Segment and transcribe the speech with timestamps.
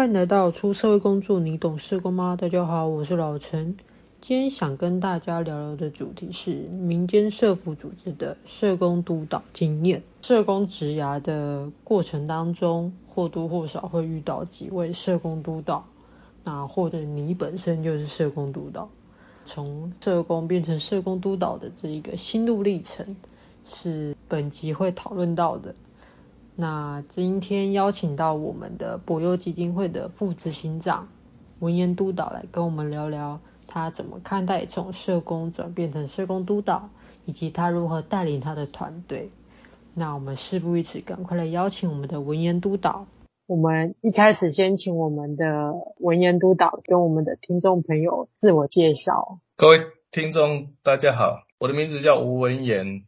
[0.00, 2.34] 欢迎来到出社会工作，你懂社工吗？
[2.34, 3.76] 大家好，我是老陈。
[4.22, 10.02] 今天想跟大家聊聊的主题是民间社福组织的社工督导经验。
[10.22, 15.84] 社工职涯的过程当中，或多或少会遇到几位社工督导，
[16.44, 18.88] 那或者你本身就是社工督导，
[19.44, 23.16] 从社工变成社工督导的这一个心路历程，
[23.68, 25.74] 是本集会讨论到的。
[26.56, 31.08] 那今天邀请到我们的博优基金会的副执行长
[31.58, 36.90] 文言督导来跟我们聊聊，他怎么看待从社工转变成社工督导，
[37.24, 39.30] 以及他如何带领他的团队。
[39.94, 43.06] 那我们事不宜迟，赶快来邀请我们的文言督导。
[43.46, 49.40] 我们一开始先请我们的文言督导跟我们的听众朋友自我介绍。
[49.56, 49.80] 各位
[50.12, 53.02] 听众，大家好，我的名字叫吴文颜。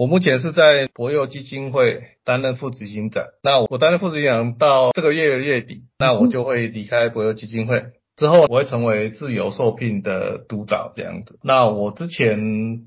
[0.00, 3.26] 我目前是在博友基金会担任副执行长。
[3.42, 7.84] 那我担任副执行长到这个月的月底，那我就会离开博友基金会。
[8.16, 11.38] 之后我会成为自由受聘的督导这样子。
[11.42, 12.86] 那我之前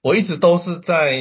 [0.00, 1.16] 我一直都是在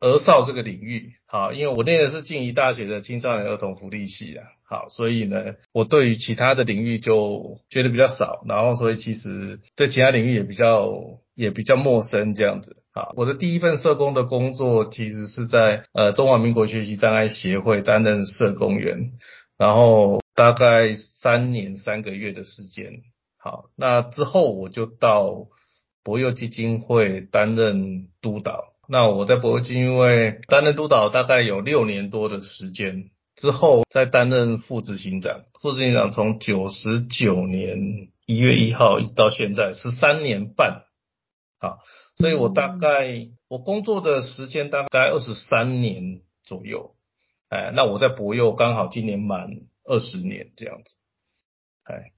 [0.00, 10.90] 儿少这个领域，好，因为我念的是静宜大学的青少年儿童福利系啊，好，所以呢，我对于其他的领域就觉得比较少，然后所以其实对其他领域也比较
[11.34, 12.78] 也比较陌生这样子。
[12.92, 19.12] 好，我的第一份社工的工作其实是在呃中华民国学习障碍协会担任社工员，
[19.56, 23.02] 然后大概三年三个月的时间。
[23.38, 25.46] 好，那之后我就到
[26.02, 28.74] 博幼基金会担任督导。
[28.88, 35.42] 那我在博幼基金会担任督导大概有六年多的时间，之后再担任副执行长。
[35.62, 40.86] 副执行长从九十九年一月一号一直到现在十三年半。
[41.60, 41.78] 好。
[42.16, 46.96] 所以我大概我工作的时间大概二十三年左右，
[47.48, 49.48] 哎，那我在博幼刚好今年满
[49.84, 50.96] 二十年这样子，
[51.84, 52.12] 哎，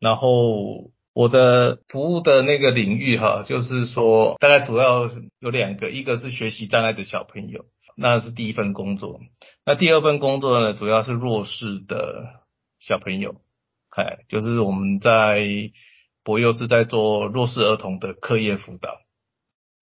[0.00, 7.66] 然后我的服务的那个领域哈，就是说大概主要有两个，一个是学习障碍的小朋友，
[7.96, 9.20] 那是第一份工作，
[9.64, 12.40] 那第二份工作呢，主要是弱势的
[12.80, 13.36] 小朋友，
[13.96, 15.40] 哎，就是我们在
[16.24, 18.98] 博幼是在做弱势儿童的课业辅导。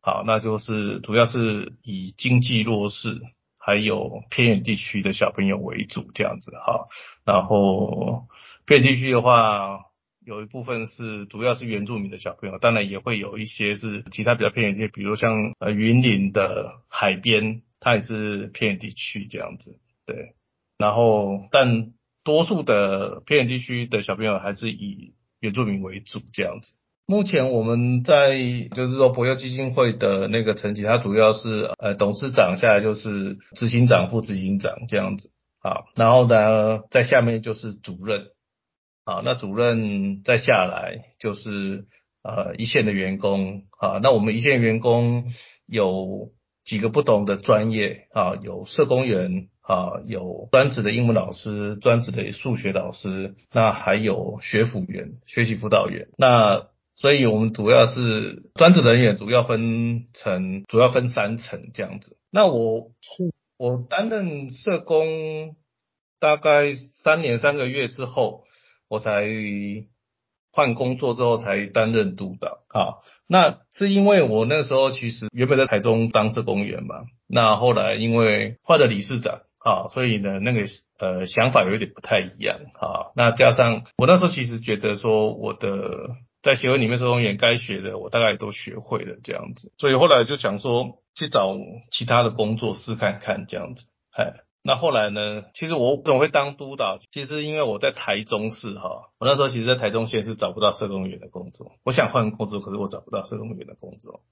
[0.02, 3.20] 好，那就是主要是以经济弱势
[3.60, 6.88] 还有偏远地区的小朋友为主这样子哈。
[7.24, 8.26] 然后
[8.66, 9.84] 偏远地区的话，
[10.26, 19.78] 有一部分是主要是原住民的小朋友，当然也会有一些是其他比较偏远地区，比如像呃云林的海边，它也是偏远地区这样子。
[20.04, 20.34] 对，
[20.78, 21.92] 然后但
[22.24, 26.74] 多数的偏远地区的小朋友还是以原住民为主这样子。
[27.04, 28.38] 目前我们在
[28.74, 35.30] 就是说博友基金会的那个层级，它主要是呃董事长下来就是执行长、副执行长这样子。
[35.60, 38.28] 啊，然后呢在下面就是主任，
[39.04, 41.86] 啊，那主任再下来就是
[42.22, 43.64] 呃一线的员工。
[43.78, 45.24] 啊，那我们一线员工
[45.66, 46.30] 有
[46.64, 48.06] 几个不同的专业。
[48.12, 56.68] 啊，有社工员啊，有专职的英文老师、专职的数学老师，那还有学辅员、学习辅导员，那。
[56.94, 62.18] 所以我们主要是专职人员，主要分成主要分三层这样子。
[62.30, 62.90] 那我
[63.56, 65.56] 我担任社工
[66.20, 68.44] 大概三年三个月之后，
[68.88, 69.26] 我才
[70.52, 73.00] 换工作之后才担任督导啊。
[73.26, 76.96] 那是因为我那时候其实原本在台中当社工员嘛，
[77.26, 80.66] 那后来因为换了理事长啊，所以呢那个
[80.98, 83.12] 呃想法有一点不太一样啊。
[83.16, 86.16] 那加上我那时候其实觉得说我的。
[86.42, 91.56] 在协会里面，社工员该学的我大概都学会了这样子，所以后来就想说去找
[91.92, 93.86] 其他的工作试看看这样子。
[94.10, 96.98] 哎，那后来呢，其实我怎么会当督导？
[97.12, 104.22] 其实因为我在台中市哈，我那时候其实在台中县是找不到社工员的工作，我想换工作，可是我找不到社工员的工作。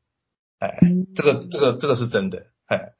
[0.58, 0.80] 哎，
[1.14, 2.46] 这个这个这个是真的。
[2.66, 2.90] 哎，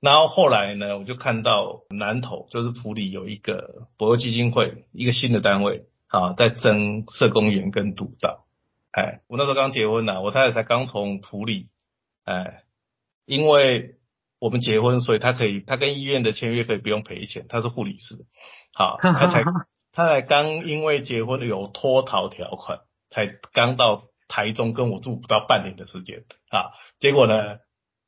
[0.00, 5.86] 然后后来呢，我就看到南投就是埔里有一个博幼基金会一个新的单位。
[6.12, 8.44] 啊，在征社工员跟督导，
[8.90, 11.68] 哎，我那时候刚结婚呐，我太太才刚从埔里，
[12.24, 12.64] 哎，
[13.26, 13.94] 因为
[14.40, 18.26] 我们结婚，所以她可以，她跟医院的签约可以不用赔钱，她是护理师，
[18.74, 19.44] 好，她才，
[19.94, 27.58] 她才刚因为结婚有脱逃条款，才刚到台中跟我住不到半年的时间，啊，结果呢，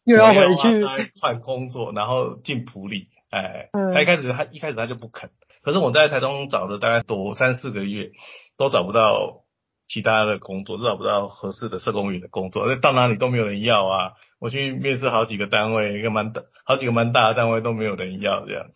[0.04, 0.84] 又要回去
[1.20, 5.31] 换工作，然后进埔里，哎，他一开始他一开始他就不肯。
[5.62, 8.10] 可是我在台中找了大概多三四个月，
[8.56, 9.44] 都找不到
[9.88, 14.12] 其他的工作，都找不到合适的社工员的工作，那到哪里都没有人要啊！
[14.40, 18.66] 我去面试好几个单位，一个蛮大，好几个蛮大的单位都没有人要这样。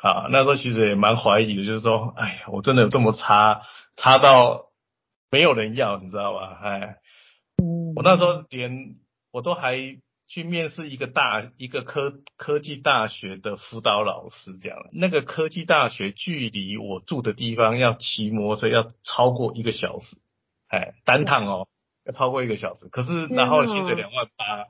[0.00, 3.62] 啊，那时候其实也蛮怀疑的，就是说，哎呀，我真的有这么差，
[3.96, 4.66] 差到
[5.30, 6.56] 没有人要，你知道吧？
[6.62, 6.98] 哎，
[7.96, 8.94] 我那时候连
[9.32, 9.76] 我都还
[10.28, 20.18] 去面试一个大一个科科技大学的辅导老师，这样，那个科技大学距离我住的地方要骑摩托车要超过一个小时，
[20.68, 21.66] 哎，单趟哦，
[22.04, 24.66] 要超过一个小时，可是然后薪水两万八，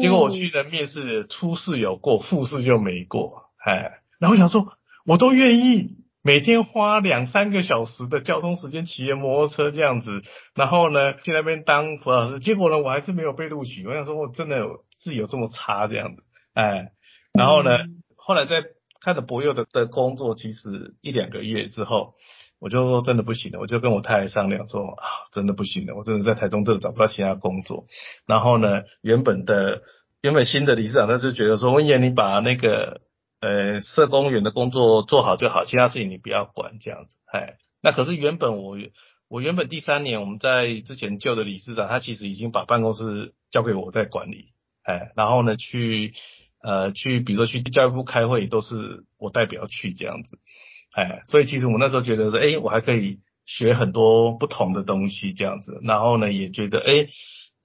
[0.00, 4.00] 结果我去的面试，初试有过，复试就没过，哎。
[4.18, 4.72] 然后想说，
[5.04, 5.97] 我都愿意
[6.28, 10.20] 每天花两三个小时的交通时间骑摩托车这样子，
[10.54, 13.86] 然后呢去那边当辅导老师，结果呢我还是没有被录取。
[13.86, 16.22] 我想说，我真的有自己有这么差这样子，
[16.52, 16.90] 哎，
[17.32, 17.78] 然后呢，
[18.14, 18.62] 后来在
[19.00, 22.12] 看着博友的的工作，其实一两个月之后，
[22.60, 27.86] 我就说真的不行了，我就跟我太太商量说啊，真的不行了，我真的在台中真的找不到其他工作。
[28.26, 29.80] 然后呢，原本的
[30.20, 33.00] 原本新的理事长他就觉得说，温言你把那个。
[33.40, 37.16] 呃，社工员的工作做好就好，其他事情你不要管这样子。
[37.32, 38.76] 哎，那可是原本我
[39.28, 44.46] 我原本第三年我们在之前旧的理事长，他其实已经把办公室交给我在管理。
[44.82, 46.14] 哎，然后呢去
[46.62, 50.38] 呃去，比如说去教育部开会都是我代表去这样子。
[50.94, 55.78] 哎，所以其实我那时候觉得说，哎，我还可以学很多不同的东西这样子。
[55.84, 57.08] 然后呢也觉得，哎。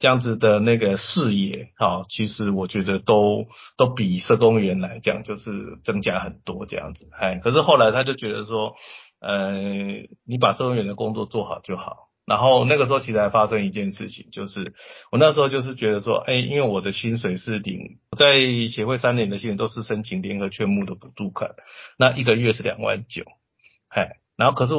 [0.04, 3.48] 这样子的那个视野，哈，其实我觉得都
[3.78, 8.76] 都比社工员来讲就是增加很多这样子，哎，可是后来他就觉得说，
[9.22, 9.54] 呃，
[10.28, 12.10] 你把社工员的工作做好就好。
[12.26, 14.74] 然后那个时候其实还发生一件事情，就是
[15.10, 21.52] 我那时候就是觉得说，哎，因为我的薪水是领，在协会三年的薪水都是申请联合劝募的补助款，
[21.98, 23.24] 那一个月是两万九，
[23.88, 24.74] 哎，然后可是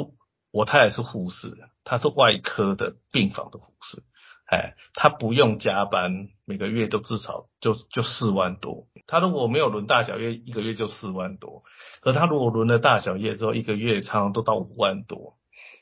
[0.52, 4.02] 我太太是护士，她是外科的病房的护士。
[4.46, 8.86] 哎，他不用加班，每个月都至少就就四万多。
[9.06, 11.62] 他如果没有轮大小月，一个月就四万多。
[12.02, 15.38] 可他如果轮了大小月之后，一个月常常都到五万多。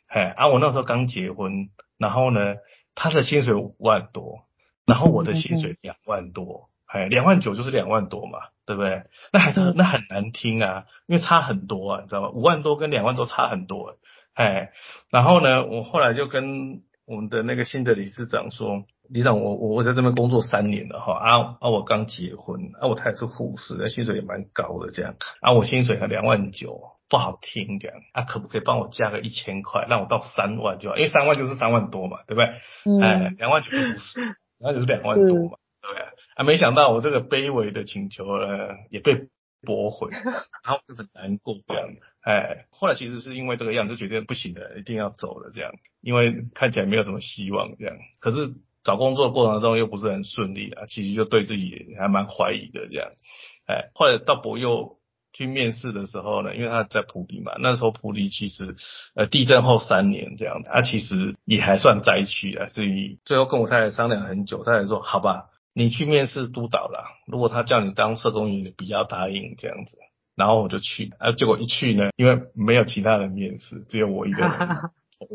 [0.06, 2.54] 哎，啊，我那时候刚结婚，然后呢，
[2.94, 4.44] 他的薪水五万多，
[4.86, 9.02] 然后我的薪水两万多，哎，两万九就是两万多嘛，对不对？
[9.32, 12.30] 那还是那很难听啊，因为差很多啊，你知道吗？
[12.30, 13.96] 五万多跟两万多差很多。
[14.34, 14.70] 哎，
[15.10, 16.82] 然后呢，我后来就跟。
[17.12, 26.80] 我们的那个新的理事长说：“理事长，我我我在这边工作三年了哈，啊啊，我刚结婚，啊，我太太是护士，那薪水也蛮高的这样，啊，我薪水才两万九，
[27.10, 30.96] 不好听这样，啊，可不可以帮我加个一千块，让我到三万就好？
[30.96, 32.46] 因为三万就是三万多嘛，对不对？
[32.86, 34.20] 嗯，哎，两万九就不是，
[34.58, 36.02] 然后就是两万多嘛，对不对？
[36.36, 39.28] 啊，没想到我这个卑微的请求呢，也被。”
[39.64, 40.10] 驳回，
[40.64, 41.88] 然后就很难过这样，
[42.22, 47.96] 哎，后来其实是因为这个样子就决定不行了，一定要走了这样，因为看起来没有什么希望这样。
[48.20, 48.54] 可是
[48.84, 53.10] 找工作的过程中又不是很顺利啊，其实就对自己还蛮怀疑的这样，
[53.66, 54.98] 哎，后来到博佑
[55.32, 58.76] 去面试的时候呢，因为他在普里嘛，那时候普里其实
[59.14, 65.46] 呃地震后三年这样，他、啊、其实也还算灾区啊，所以最后跟我太太商量很久，太太说好吧。
[65.74, 69.96] 你去面试督导啦，如果他叫你当社工员，你比较答应这样子。
[70.34, 75.26] 然后我就去，啊，结果一去呢，因为没有其他人面试，只有我一个人，我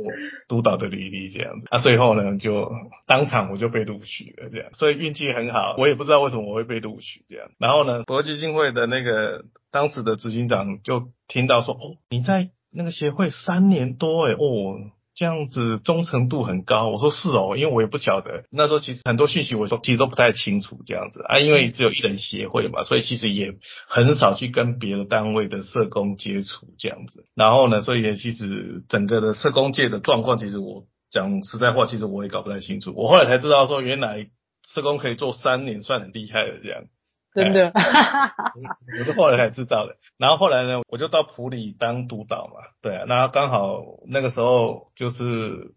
[0.48, 1.68] 督导的履历这样子。
[1.70, 2.72] 啊，最后呢，就
[3.06, 5.76] 当场我就被录取了这样，所以运气很好。
[5.78, 7.50] 我也不知道为什么我会被录取这样。
[7.60, 14.38] 然后呢，博幼基金会的那个当时的执行长就听到说，哦，你在那个协会三年多诶，哦。
[15.18, 23.56] 这样子忠诚度很高，我说是哦，因为我也不晓得那时候其实很多讯息我说其实都不太清楚这样子啊，因为只有一人协会嘛，所以其实也
[23.88, 27.26] 很少去跟别的单位的社工接触这样子。
[27.34, 32.94] 然后呢，所以其实整个的社工界的状况，其实我讲实在话，其实我也搞不太清楚。
[32.96, 34.28] 我后来才知道说，原来
[34.72, 36.84] 社工可以做三年，算很厉害的这样。
[37.44, 37.72] 真的，
[39.00, 39.96] 我是后来才知道的。
[40.18, 45.76] 然后后来呢，我就到普里当督导嘛，对啊，那刚好那个时候就是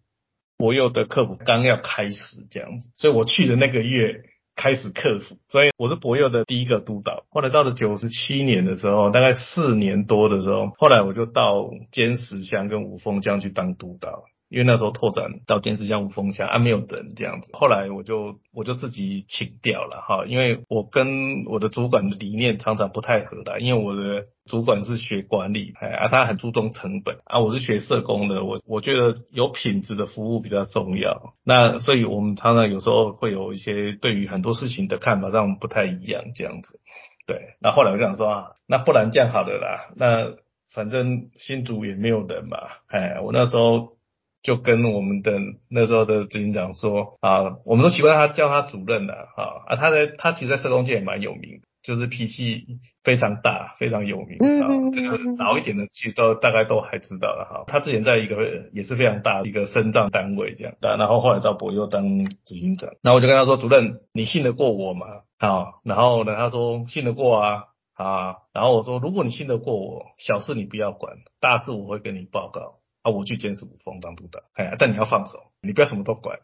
[0.57, 4.23] 博幼的客服刚要开始这样子，所以我去的那个月
[4.57, 7.25] 开始客服，所以我是博幼的第一个督导。
[7.31, 14.25] 后来到了九十七年的时候，大概四年多的时候，后来我就到尖石乡跟五峰乡去当督导。
[14.50, 17.50] 因为那时候拓展到电视像五峰乡啊，没有人这样子。
[17.52, 23.61] 后来我就我就自己请掉了哈，因为我跟我的主管的理念常常不太合的。
[23.61, 31.35] 因为我的主管是学管理，哎啊，他很注重成本啊，我是学社工的，我我觉得有品质的服务比较重要。
[31.45, 36.80] 那所以我们常常有时候会有一些对于很多事情的看法上不太一样这样子。
[37.25, 40.33] 对，那后来我就想说啊，那不然这样好了啦，那
[40.75, 44.00] 反正新竹也没有人嘛，哎，我那时候。
[44.43, 52.65] 就跟我们的那时候的执行长说啊，我们都习惯他叫他主任了啊啊，他在他其实，在社工界也蛮有名，就是脾气
[53.05, 54.69] 非常大，非常有名啊。
[54.93, 57.65] 这个老一点的其实都大概都还知道了哈。
[57.67, 58.37] 他之前在一个
[58.73, 62.91] 也是非常大的一个深藏单位这样，然后后来到博优当执行长。
[63.03, 65.07] 然后我就跟他说：“主任，你信得过我吗？”
[65.39, 67.65] 啊，然后呢，他说：“信得过啊。”
[68.01, 72.80] 啊，然后我说：“如果你信得过我，小事你不要管，大事我会跟你报告。
[73.02, 74.40] 啊，我去监视五峰当督导。
[74.54, 76.40] 哎，但你要放手，你不要什么都管。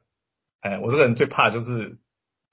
[0.60, 1.98] 哎，我这个人最怕就是。”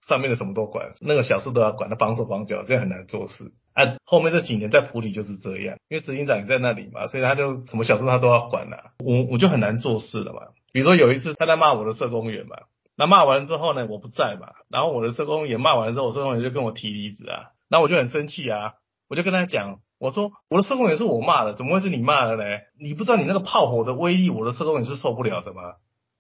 [0.06, 3.54] 上面的什么都管，那个小事都要管，他绑手绑脚，这样很难做事。
[3.72, 8.84] 啊，后面这几年在府里就是这样，因为执行长也在那里嘛，所以他就什么小事他都要管呐、啊。
[9.00, 10.42] 我我就很难做事了嘛。
[10.74, 12.58] 比如说有一次他在骂我的社工员嘛，
[12.98, 18.74] 那骂完之后呢，我不在嘛，然后我的社工员骂完之后，我社工员就跟我提离职啊，那我就很生气啊，
[19.08, 22.44] 我就跟他讲，我说我的社工也是我骂的，怎么会是你骂的呢？
[22.78, 25.62] 你不知道你那个炮火的威力，我的社工也是受不了的吗？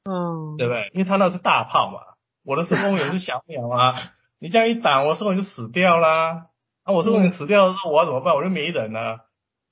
[0.06, 0.90] 嗯，对不对？
[0.94, 2.00] 因为他那是大炮嘛。
[2.46, 3.96] 我的社工也是小鸟啊，
[4.40, 6.46] 你这样一打，我的社工员就死掉啦。
[6.84, 8.34] 啊，我社工员死掉的时候，我要怎么办？
[8.36, 9.20] 我就没人啊。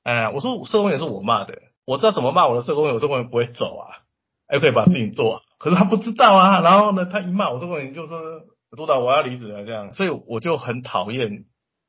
[0.03, 4.03] 哎，我说社工也是我骂的，我知道怎么骂我的社工员，我社工员不会走啊，
[4.49, 5.35] 还可以把事情做。
[5.35, 8.19] 啊可是他不知道啊，然后呢，他一骂我社工员就说
[8.75, 11.45] 督导我要离职了这样，所以我就很讨厌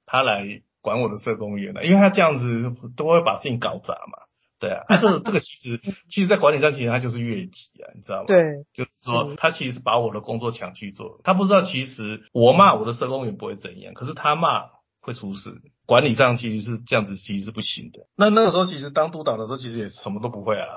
[0.06, 0.44] 他来
[0.82, 4.18] 管我的社工员了，因为他这样子都会把事情搞砸嘛。
[4.60, 7.50] 对啊，那这个这个其实， 其实，在管理上，其实他就是越级
[7.82, 8.26] 啊，你知道吗？
[8.28, 8.36] 对，
[8.72, 14.66] 就是说，他其实把我的工作抢去做，他不知道其实我骂我的社工员不会怎样，可是他骂
[15.00, 15.62] 会出事。
[15.84, 18.06] 管理上其实是这样子，其实是不行的。
[18.16, 20.68] 那那个时候，其实当督导的时候，其实也什么都不会啊。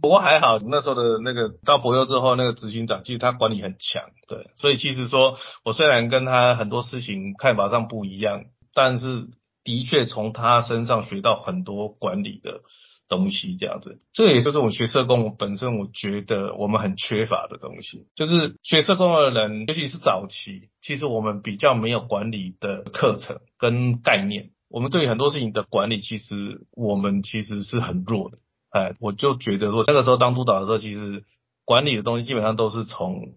[0.00, 9.26] 不过还好，那时候的那个到博优之后，那个执行长其实他管理很强，对，所以其实说我虽然跟他很多事情看法上不一样，但是
[9.64, 12.62] 的确从他身上学到很多管理的。
[13.08, 28.38] 东西这样子，这也就是我学社工我本身我觉得我们很缺乏的东西，就是学社工的人，尤其是早期，其实我们比较没有管理的课程跟概念，我们对很多事情的管理，其实我们其实是很弱的。
[28.70, 31.24] 哎，我就觉得说那个时候当督导的时候，其实
[31.66, 33.34] 管理的东西基本上都是从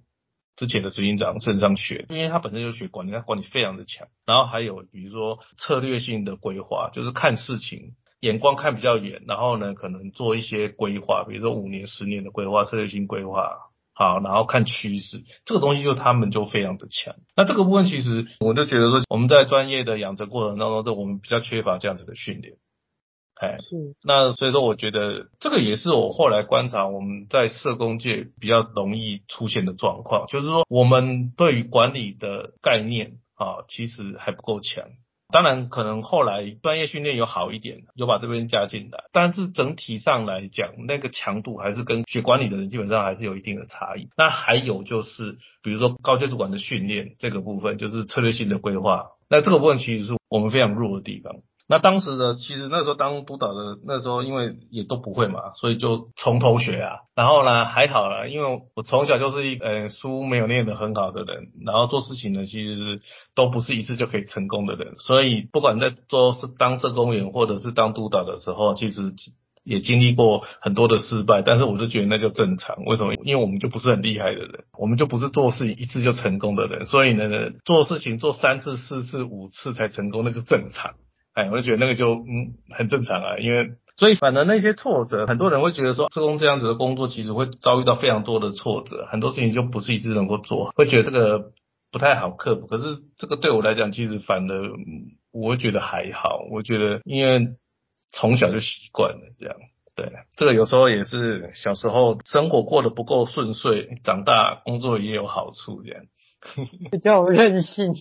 [0.56, 4.08] 之前的执行长身上学，因为他本身就学管理，他管理非常的强。
[4.26, 7.96] 然后还有比如说策略性的规划，就是看事情。
[8.22, 13.52] 眼光看比较远，然后呢，可能做一些规划，比如说五年、十年的规划、策略性规划，
[13.94, 17.14] 好，然后看趋势，这个东西就他们就非常的强。
[17.36, 22.56] 那这个部分其实我就觉得说，我们在专业的养成过程当中，这我们比较缺乏这样子的训练。
[23.36, 23.96] 哎，是。
[24.04, 34.86] 那所以说，我觉得这个也是我后来观察我们在社工界比较容易出现的状况，就是说我们对于管理的概念啊，其实还不够强。
[35.34, 44.08] 当然，可能后来专业训练有好一点，有把这边加进来，但是整体上来讲，那个强度还是跟学管理的人基本上还是有一定的差异。
[44.16, 51.34] 那还有就是，比如说高阶主管的训练这个部分，就是策略性的规划，那这个部分其实是我们非常弱的地方。
[51.68, 57.00] 那当时呢，其实那时候当督导的那时候，因为也都不会嘛，所以就从头学啊。
[57.16, 63.00] 然后呢，还好啦，因为我从小就是一呃书没有念得很好的人，然后做事情呢，其实
[63.34, 64.94] 都不是一次就可以成功的人。
[65.00, 69.02] 所以不管在做是当社工员或者是当督导的时候，其实
[69.64, 71.42] 也经历过很多的失败。
[71.42, 73.16] 但是我就觉得那就正常，为什么？
[73.24, 76.86] 因为我们就不是很厉害的人，我们就不是做事一次就成功的人。
[76.86, 77.28] 所以呢，
[77.64, 80.92] 做事情做三次、四次、五次才成功，那是正常。
[81.36, 91.52] 哎，我就觉得那个就嗯很正常啊，因为所以反而那些挫折，很多人会觉得说，社工这样子的工作其实会遭遇到非常多的挫折，很多事情就不是一直能够做，会觉得这个
[91.92, 92.68] 不太好克服。
[92.68, 92.84] 可是
[93.18, 94.72] 这个对我来讲，其实反而
[95.32, 97.50] 我会觉得还好，我觉得因为
[98.12, 99.56] 从小就习惯了这样，
[99.96, 106.04] 对，这个有时候也是小时候生活过得不够顺遂，长大工作也有好处这样，
[106.92, 107.94] 比较任性。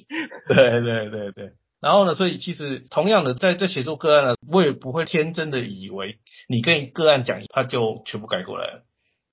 [0.49, 1.53] 对对对对。
[1.85, 6.17] 然后呢，所以其实同样的，在这写作个案呢，我也不会天真的以为
[6.49, 8.85] 你跟个案讲，他就全部改过来了，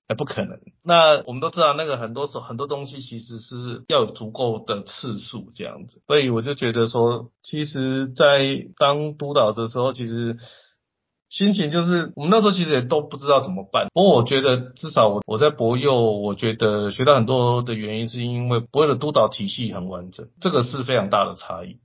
[0.06, 0.60] 那不可能。
[0.84, 6.02] 那我们都知道，那个很多时候很多东西其实是要有足够的次数这样子。
[6.06, 10.36] 所以我就觉得说，其实，在当督导的时候，其实
[11.30, 13.86] 心情就是我们那时候其实也都不知道怎么办。
[13.94, 21.78] 不过我觉得，至少我我在博幼，我觉得学到很多的原因，是因为博幼的督导体系很完整，这个是非常大的差异。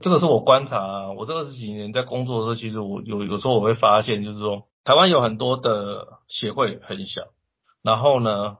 [0.00, 7.22] 这个是我观察啊，我这二十几年在工作的时候，其实我有有时候我会发现，就是说台湾有很多的协会很小，
[7.80, 8.58] 然后呢，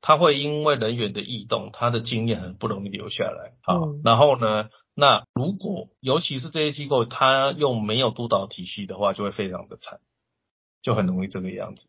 [0.00, 3.52] 他会因为人员的异动，他的经验很不容易留下来。
[3.62, 10.00] 好，然后呢，那如果尤其是这些机构，他又没有督导体系的话，就会非常的惨，
[10.82, 11.86] 就很容易这个样子。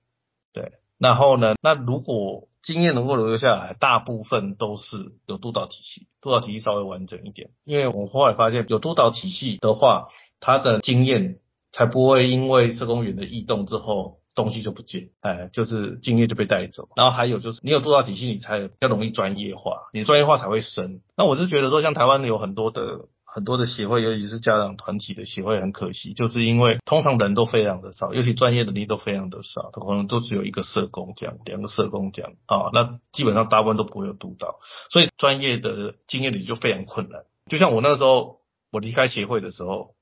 [0.54, 7.52] 对，然后呢，那如果经验能够留下来，大部分都是有督导体系，督导体系稍微完整一点。
[7.64, 10.08] 因为我后来发现，有督导体系的话，
[10.40, 11.40] 他的经验
[11.72, 14.20] 才不会因为社工员的异动之后。
[14.34, 16.88] 东西就不见，哎，就是经验就被带走。
[16.96, 21.02] 然后还有就是，你有督导体系，你才比较容易专业化，你专业化才会深。
[21.18, 34.60] 那我是觉得说，像台湾有很多的很多的协会，尤其是家长团体的协会，很可惜，就是因为通常人都非常的少，尤其专业能力都非常的少，可能都只有一个社工这样，两个社工这样啊，那基本上大部分都不会有督导，
[34.90, 37.24] 所以专业的经验里就非常困难。
[37.48, 39.96] 就像我那个时候，我离开协会的时候，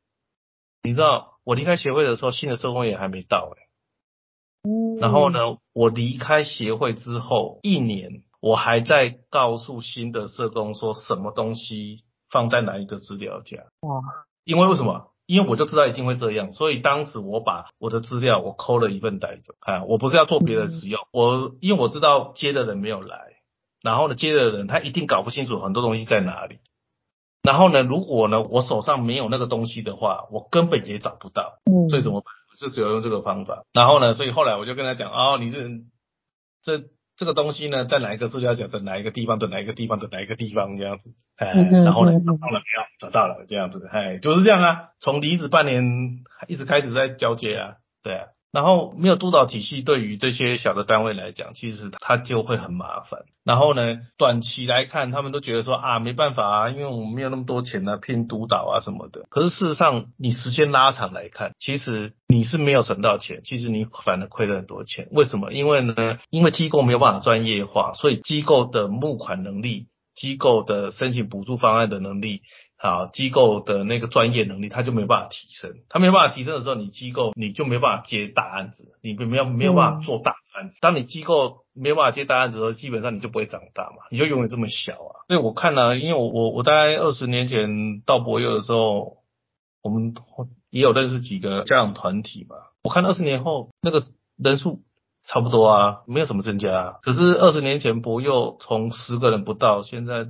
[0.81, 4.99] 你知道，我离开协会的时候，新的社工也还没到哎、欸。
[4.99, 13.57] 然后呢，我离开协会之后一年，我还在告诉新的社工说什么东西放在哪一个资料夹。
[13.81, 14.01] 哇！
[14.43, 15.11] 因为为什么？
[15.25, 19.53] 因为我就知道一定会这样，所以当时我把我的资料我抠了一份带走。
[19.59, 23.35] 啊，我不是要做别的使用，我因为我知道接的人没有来，
[23.83, 26.57] 然后呢，接的人他一定搞不清楚很多东西在哪里。
[27.43, 31.59] 然后呢，如果呢我手上没有那个东西的话，我根本也找不到。
[31.65, 32.33] 嗯，所以怎么办？
[32.59, 35.85] 就只有用这个方法，然后呢，所以后来我就跟他讲，哦，你是
[36.61, 36.83] 这
[37.19, 41.51] 这个东西呢，在哪一个社交角的哪一个地方的哪一个地方的哪一个地方这样子，哎，
[41.83, 42.87] 然后呢，找到了没有？
[42.97, 45.83] 找到了这样子，哎，就是这样啊，从离职半年
[46.47, 48.27] 一直开始在交接啊，对啊。
[48.51, 53.21] 然后没有督导体系，对于这些小的单位来讲，其实它就会很麻烦。
[53.43, 59.25] 然后呢，短期来看，他们都觉得说啊，没办法啊，因为我们没有那么多钱啊，聘督导啊什么的。
[59.29, 65.07] 可是事实上，你时间拉长来看，其实你是没有省到钱，其实你反而亏了很多钱。
[65.11, 65.51] 为什么？
[65.53, 69.87] 因为呢，因为机构没有办法专业化，所以机构的募款能力。
[70.15, 72.41] 机构的申请补助方案的能力，
[72.81, 75.81] 好，机构的那个专业能力，他就没办法提升。
[75.89, 80.77] 他没办法提升的时候，你机构你就没办法接大案子，你没有没有办法做大案子。
[80.79, 85.27] 当你机构没有办法接大案子的时候，基本上你就不会长大嘛，你就永远这么小啊。
[85.27, 89.17] 所以我看了，因为我我我大概二十年前到博幼的时候，
[89.83, 90.15] 我们
[90.71, 92.55] 也有认识几个家长团体嘛。
[92.81, 94.03] 我看二十年后那个
[94.37, 94.81] 人数。
[95.27, 96.93] 差不多啊，没有什么增加啊。
[97.03, 100.27] 可是二十年前博幼从十个人不到，现在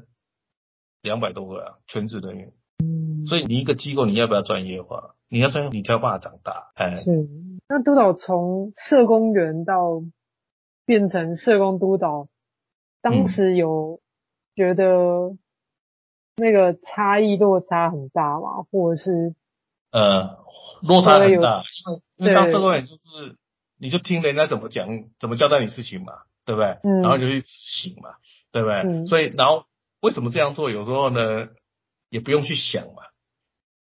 [1.01, 2.51] 两百多个啊，全职人员。
[2.83, 5.15] 嗯，所以你一个机构你要不要专业化？
[5.27, 6.71] 你要专业，你才有办法长大。
[6.75, 7.27] 哎，是。
[7.67, 10.01] 那督导从社工员到
[10.85, 12.27] 变成社工督导，
[13.01, 13.99] 当时有
[14.55, 15.35] 觉得
[16.35, 18.63] 那个差异落差很大吗？
[18.71, 19.35] 或者是？
[19.91, 20.38] 呃，
[20.81, 23.38] 落差很大，因为因为当社工员就是。
[23.81, 24.89] 你就听人家怎么讲，
[25.21, 26.79] 怎么交代你事情嘛，对不对？
[26.83, 27.01] 嗯。
[27.01, 28.09] 然后就去执行嘛，
[28.51, 28.75] 对不对？
[28.81, 29.07] 嗯。
[29.07, 29.63] 所以，然后
[30.01, 30.69] 为什么这样做？
[30.69, 31.49] 有时候呢，
[32.09, 33.03] 也不用去想嘛，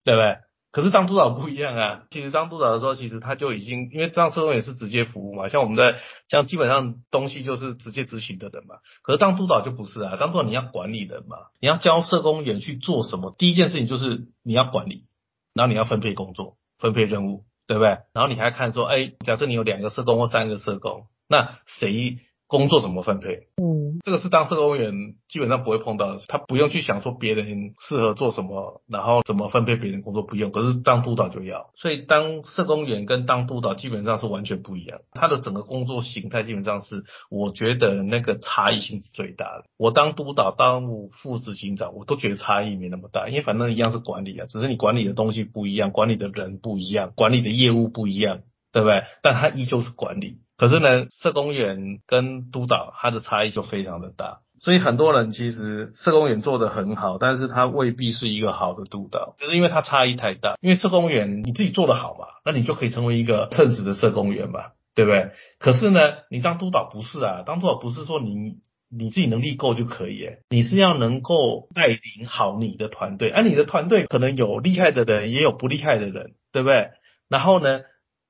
[0.05, 0.39] 对不对？
[0.71, 2.03] 可是当督导不一样啊。
[2.11, 8.77] 其实当督导的时候，其实他就已经，因为当社工也是直接服务嘛，像我们在，像基本上东西就是直接执行的人嘛。
[9.03, 13.35] 可是当督导就不是啊，当督导你要管理人嘛，你要教社工员去做什么？
[13.39, 15.07] 第一件事情就是你要管理，
[15.53, 17.45] 然后你要分配工作，分配任务。
[17.67, 17.97] 对不对？
[18.13, 22.19] 然后你还看说，哎，假设你有两个社工或三个社工，那谁？
[22.47, 23.49] 工作怎么分配？
[23.57, 30.51] 嗯，这个是当社工员基本上不会碰到的，他不用去想说别人适合做什么，然后怎么分配别人工作不用。
[30.51, 35.01] 可是当督导就要，所以当社工员跟当督导基本上是完全不一样。
[35.13, 39.65] 他的整个工作形态基本上是，我觉得那个差异性是最大的。
[39.77, 48.41] 我当督导、当副执行长，我都觉得差异没那么大，因为反正一样是管理啊，只是你管理的东西不一样，管理的人不一样，管理的业务不一样，
[48.73, 49.05] 对不对？
[49.23, 50.39] 但他依旧是管理。
[50.57, 60.57] 可是呢，社工员跟督导他的差异就非常的大，所以很多人其实社工员做得很好，但是他未必是一个好的督导，就是因为他差异太大。
[60.61, 64.61] 因为社工员你自己做得好嘛，那你就可以成为一个称职的社工员嘛，
[64.95, 65.33] 对不对？
[65.59, 65.99] 可是呢，
[66.31, 76.91] 你当督导不是啊，当督导不是说你你自己能力够就可以，你是要能够带领好你的团队，而、你的团队可能有厉害的人，也有不厉害的人，对不对？
[77.29, 77.81] 然后呢，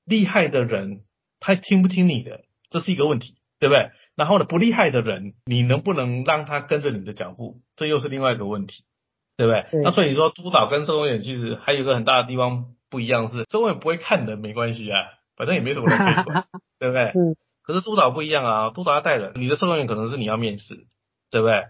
[0.06, 1.02] 厉害的人。
[1.44, 3.90] 他听不听你的，这是一个问题，对不对？
[4.16, 8.84] 然后呢，不厉害的人，你能不能让他跟着你的脚步，这又是另外一个问题，
[9.36, 9.66] 对不对？
[9.70, 9.82] 对。
[9.82, 14.98] 那所以说，督导跟社工员其实还有一个很大的地方不一样是，社工员不会看人，没关系啊，
[15.36, 16.46] 反正也没什么人可以管，
[16.80, 17.02] 对不对？
[17.14, 17.36] 嗯。
[17.62, 20.86] 可是督导不一样啊，督导要带人，你的社工员可能是你要面试，
[21.30, 21.64] 对不对？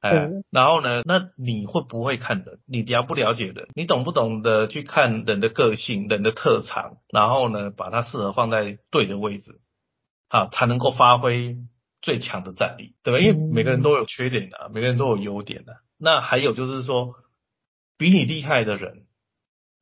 [0.00, 2.58] 哎，然后呢，那你会不会看人？
[2.66, 3.68] 你了不了解人？
[3.74, 6.96] 你懂不懂得去看人的个性、人的特长？
[7.12, 9.60] 然后呢，把它适合放在对的位置，
[10.28, 11.58] 啊，才能够发挥
[12.00, 13.20] 最强的战力，对吧？
[13.20, 15.76] 因为每个人都有缺点的，每个人都有优点的。
[15.98, 17.14] 那还有就是说，
[17.98, 19.06] 比你厉害的人，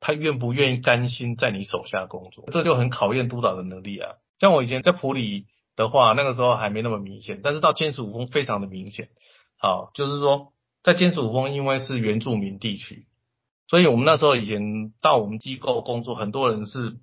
[0.01, 2.43] 他愿不愿意甘心在你手下工作？
[2.51, 4.15] 这就很考验督导的能力啊。
[4.37, 5.45] 像我以前在普里。
[5.75, 9.07] 的话，那个时候还没那么明显，但是到尖石五峰非常的明显。
[9.59, 13.05] 好，就是说在尖石五峰，因为是原住民地区，
[13.67, 16.97] 所以我们那时候以前到我们机构工作，很多人是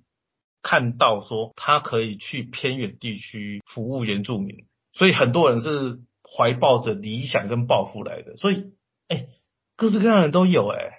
[0.63, 8.35] 看到说他可以去偏远地区服务原住民，所以很多人是怀抱着理想跟抱负来的。
[8.35, 8.73] 所以，
[9.07, 9.27] 哎，
[9.75, 10.91] 各式各样的人都有哎、欸，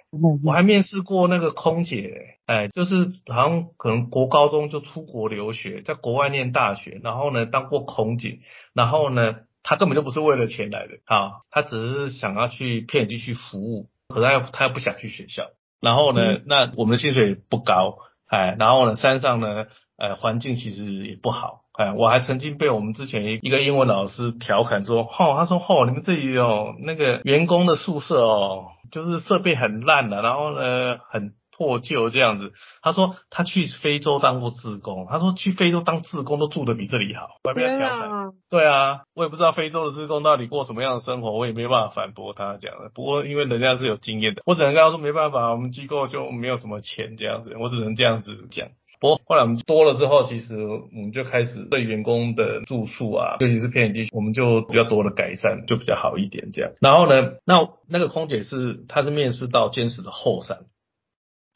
[0.43, 2.39] 我还面试过那个空姐、欸。
[2.49, 2.95] 哎，就是
[3.27, 8.39] 好像可能国高中就出国留学，在国外念大学，然后呢当过空姐，
[8.73, 15.49] 然后呢他根本就不是为了钱来的，啊，他只是想要去偏远地区服务，可是他又他又不想去学校，
[15.81, 19.65] 然后呢，嗯、那我们的薪水也不高，哎，然后呢山上呢，
[19.97, 31.33] 呃环境其实也不好，哎，我还曾经被我们之前一个英文老师调侃说，哦，他说哦，你们这里哦那个员工的宿舍哦，就是设备很烂的，然后呢很。
[31.59, 38.09] 破旧这样子，他说他去非洲当过志工，他说去非洲当志工都住的比这里好，我也没有挑战。
[38.49, 42.89] 对啊，我也不知道非洲的志工到底过什么样的生活，我也没办法反驳他讲的。
[42.95, 48.69] 不过因为人家是有经验的，我只能跟他说没办法，我们机构就没有什么钱这样子，我只能这样子讲。
[49.01, 56.71] 不过后来我们多了之后，其实我们就开始对员工的住宿啊，尤其是偏远地区，我们就比较多的改善，就比较好一点这样。
[56.81, 60.57] 然后呢，那那个空姐是她是面试到坚持的后山。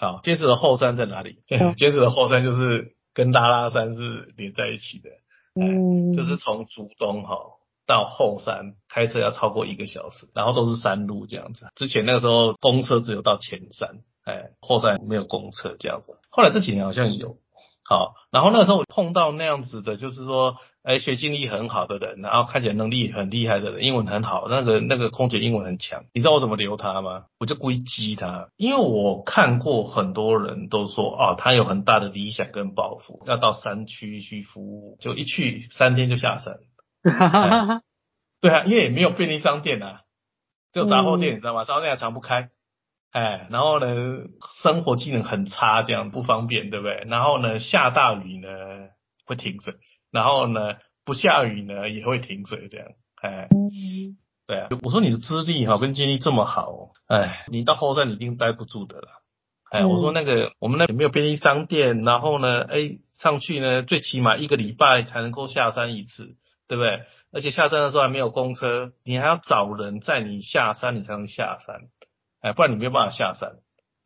[0.04, 1.40] 好，结石的后山在哪里？
[1.78, 5.10] 结石 的后山就是跟拉拉山是连在一起的，
[5.56, 7.38] 嗯，就是从竹东哈
[7.88, 11.68] 到后山开车要超过一个小时，然后都是山路这样子。
[11.76, 16.18] 之前那个时候公车只有到前山，哎，后山没有公车这样子。
[16.30, 17.38] 后来这几年好像有。
[17.86, 27.26] 好，然后那个时候碰到那样子的，就是说，哎，学经历很好的人，然后看起来能力很厉害的人，英文很好，那个那个空姐英文很强，你知道我怎么留他吗？
[27.40, 36.56] 我就故意激他，因为我看过很多人都说，哦，他有很大的理想跟抱负，要到山区去服务，就一去三天就下山。
[37.04, 37.82] 哈哈哈哈
[38.40, 40.04] 对啊，因为也没有便利商店啊，
[40.72, 41.66] 只有杂货店，嗯、你知道吗？
[41.66, 42.50] 杂货店还常不开。
[43.14, 43.86] 哎，然后呢，
[44.64, 47.06] 生活技能很差，这样不方便，对不对？
[47.08, 48.48] 然后呢，下大雨呢
[49.26, 49.76] 会停水，
[50.12, 52.88] 然后呢，不下雨呢也会停水，这样。
[53.22, 53.48] 哎，
[54.48, 59.08] 对啊，我说你的资历哈跟经历这么好，哎，你到后山你一定待不住的了。
[59.70, 66.30] 哎，我说那个我们那里没有便利商店，然后呢，哎，上去呢最起码一个礼拜才能够下山一次，
[66.68, 67.04] 对不对？
[67.32, 71.82] 而且下山的时候还没有公车，你还要找人载你下山，你才能下山。
[72.44, 73.54] 哎，不然你没有办法下山，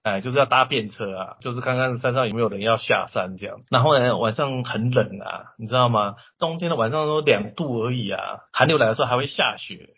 [0.04, 3.58] 哎，就是要搭便车啊，就是看看山上有没有人要下山这样。
[3.72, 6.16] 然后呢，晚上很冷啊，你知道吗？
[6.38, 9.96] 冬天的晚上都两度而已啊，寒流来的时候还会下雪，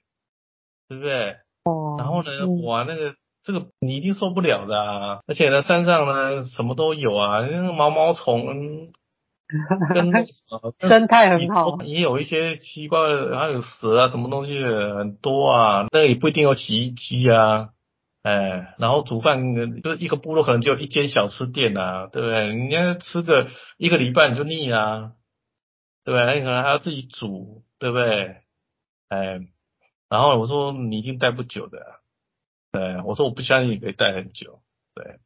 [0.88, 1.36] 对不对？
[1.66, 1.98] 哦。
[2.00, 2.32] 然后呢，
[2.66, 5.20] 哇，那个这个你一定受不了的啊！
[5.28, 8.46] 而且呢，山上呢什么都有啊，那个毛毛虫
[9.94, 15.88] 跟那什么生态很好，也有一些奇怪的，然后有蛇啊，什么东西很多啊。
[15.92, 17.70] 那也不一定有洗衣机啊。
[18.22, 22.54] 哎，然后煮饭就是一个部落可能就一间小吃店啊，对不对？
[22.54, 25.14] 你要吃个一个礼拜你就腻啊，
[26.04, 26.36] 对不对？
[26.36, 28.42] 你可能还要自己煮，对不对？
[29.08, 29.40] 哎，
[30.10, 31.80] 然后我说你一定待不久的，
[32.74, 34.62] 对，我说我不相信你可以待很久，
[34.94, 35.20] 对，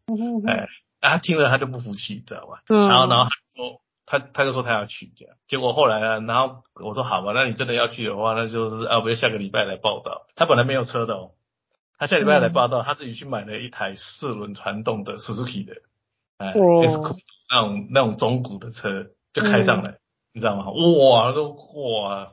[0.48, 0.68] 哎，
[1.02, 2.62] 他听了他就不服气，知道吧？
[2.68, 2.88] 嗯。
[2.90, 10.28] 然后然后他说他他就说他要去这样，结果后来呢，然后我说好吧，那你真的要去的话，那就是啊，不要下个礼拜来报道。
[10.36, 11.32] 他本来没有车的哦。
[12.04, 15.76] 他下礼拜来报道，他自己去买了一台四轮传动的 Suzuki 的，
[16.38, 17.16] 哎，S 酷
[17.50, 20.00] 那种那种中古的车就开上来，嗯、
[20.34, 20.66] 你知道吗？
[20.70, 22.28] 哇，都哇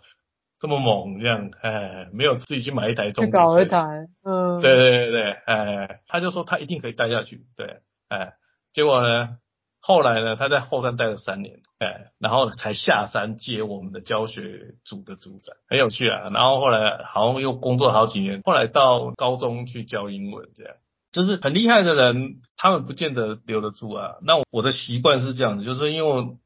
[0.58, 3.78] 这么猛这样，哎，没有自己去买一台中古车，搞一台，
[4.24, 7.78] 嗯，对对对对，哎，他就说他一定可以待下去，对，
[8.08, 8.32] 哎，
[8.72, 9.36] 结果呢？
[9.80, 16.28] 后来呢，他在后山待了三年，哎，然后才下山接我们的教学组的组长，很有趣啊。
[16.30, 20.74] 然后后来好像又工作好几年，后来到高中去教英文，这样
[21.12, 24.16] 就是很厉害的人，他们不见得留得住啊。
[24.22, 26.36] 那我的习惯是这样子，就是因为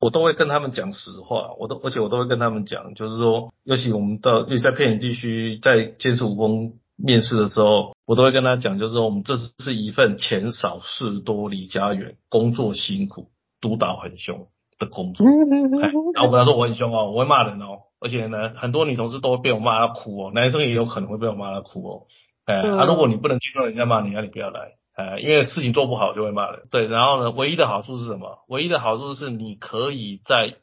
[0.00, 13.30] 我都会跟他们讲实话，我都而且我都会跟他们讲，就是说，尤其我们到，尤其在偏远地区，在尖石五峰面试的时候，我都会跟他讲，就是说我们这是一份钱少事多离家远，工作辛苦，
[13.60, 15.24] 督导很凶的工作。
[15.26, 22.06] 然后我跟他说我很凶哦，我会骂人哦，而且呢，很多女同事都会被我骂到哭哦，男生也有可能会被我骂到哭哦。
[22.44, 24.72] 哎，啊，如果你不能接受人家骂你，那你不要来。
[24.94, 26.62] 哎，因为事情做不好就会骂人。
[26.70, 28.40] 对，然后呢，唯一的好处是什么？
[28.48, 30.56] 唯一的好处是你可以在。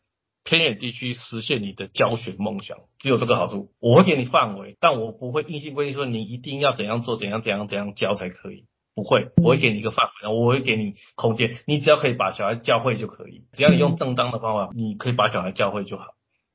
[0.45, 3.71] 偏远地区实现你的教学梦想，只有这个好处。
[3.81, 8.65] 我会给你范围，但我不会硬性规定说你一定要怎样做，怎样怎样怎样教才可以。
[8.93, 13.43] 不会，我会给你一个范围，我会给你空间，你只要可以把小孩教会就可以。
[13.51, 16.05] 只要你用正当的方法，你可以把小孩教会就好。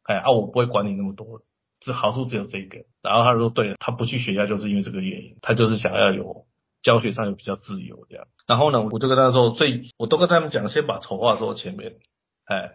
[0.05, 1.42] 哎啊，我不会管你那么多，
[1.81, 2.87] 这好处只有这个。
[3.03, 6.46] 然后他说，对，他不去学校就是因为这个原因，他就是想要有
[6.83, 8.26] 教学上有比较自由这样。
[8.46, 11.96] 然后呢，我就跟他说，最我都跟他们讲，先把丑话说前面，
[12.46, 12.70] 哎，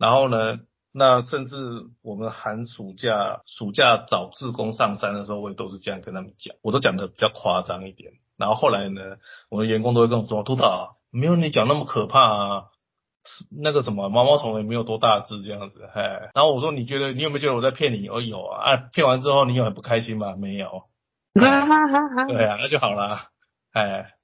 [0.00, 0.58] 然后呢。
[0.92, 1.56] 那甚至
[2.02, 8.14] 我们寒暑假、暑假找志工上山的时候，我也都是这样跟他们讲，我都讲的比较夸张一点。
[8.36, 9.00] 然后后来呢，
[9.50, 12.64] 我的员工都会跟我说：“督导，没有你讲那么可怕啊，
[13.56, 20.34] 那个什么毛毛虫也没有多大只这样子。”哎，然后我说：“你觉得你有没有觉得我在骗你？”哦有啊，啊，骗完之后你有很不开心吗？
[20.36, 20.86] 没有。
[21.34, 23.28] 对啊，那就好啦。
[23.72, 24.14] 哎，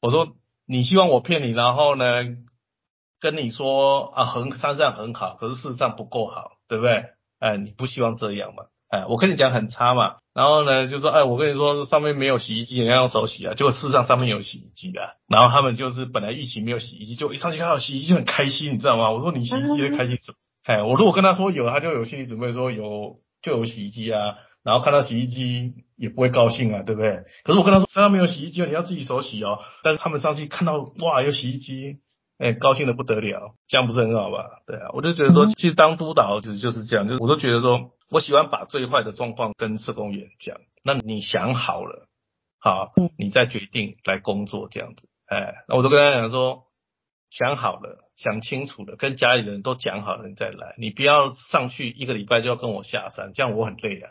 [0.00, 2.06] 我说你希望我骗你，然后呢？
[3.22, 7.04] 跟你说啊，很山上很好，可是事实上不够好，对不对？
[7.38, 8.64] 哎，你不希望这样嘛？
[8.90, 10.16] 哎，我跟你讲很差嘛。
[10.34, 13.54] 然后呢，就说哎，我跟你说上面没有洗衣机，你要用手洗啊。
[13.54, 15.16] 结果事实上上面有洗衣机的。
[15.28, 19.12] 然后他们就是本来预期没有洗衣机，就一上去看到洗衣机就很开心，你知道吗？
[19.12, 20.36] 我说你洗衣机会开心什么？
[20.64, 24.34] 哎，我如果跟他说有，他就有心理准备说有就有洗衣机啊。
[24.64, 27.24] 然后看到洗衣机也不会高兴啊，对不对？
[27.44, 29.58] 可是我跟他说山上没有洗衣机，你要自己手洗哦。
[29.82, 31.98] 但是他们上去看到哇，有洗衣机。
[32.38, 34.62] 哎、欸，高兴的不得了，这样不是很好吧？
[34.66, 42.08] 对啊，我就觉得说，其实当督导其实就是这样，就是我都觉得说，我喜欢把最坏的状况跟社工员讲，那你想好了，
[42.58, 45.08] 好，你再决定来工作这样子。
[45.26, 46.64] 哎，那我都跟他讲说，
[47.30, 54.10] 想好了，想清楚了，跟家里人都讲好了，你再来，你不要上去一个礼拜就要跟我下山，这样我很累啊，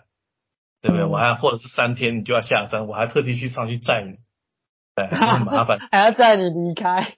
[0.81, 1.05] 对不对？
[1.05, 4.17] 我还或者是三天你就要下山，我还特地去上去载你。
[4.93, 7.15] 对， 很麻烦，还要载你离开。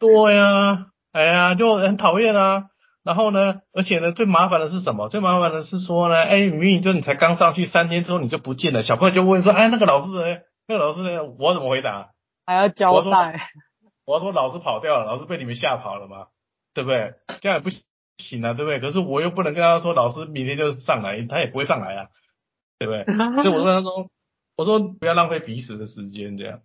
[0.00, 2.64] 对呀、啊，哎呀，就很讨厌啊。
[3.04, 5.08] 然后呢，而且呢，最麻烦的是什么？
[5.08, 10.40] 最麻烦的是说呢，哎，明明就你才刚上去三天之后你就不见了，小朋友就问说，哎，那个老师呢？
[10.66, 11.22] 那个老师呢？
[11.38, 12.10] 我怎么回答？
[12.46, 13.50] 还要交代。
[14.06, 16.26] 我要说老师跑掉了，老师被你们吓跑了吗？
[16.74, 17.12] 对不对？
[17.40, 18.80] 这样也不行啊，对不对？
[18.80, 22.06] 可是我又不能跟他说，老师明天就上来，他也不会上来啊，
[22.78, 23.04] 对不对？
[23.42, 24.08] 所以我跟他说，
[24.56, 26.60] 我说不要浪费彼此的时间，这样。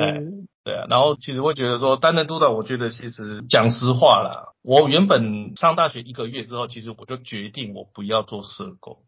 [0.00, 0.20] 哎，
[0.62, 8.98] 对啊，然后其实会觉得说担任督导，我觉得其实讲实话啦，我原本上大学一个月之后，其实我就决定我不要做社工，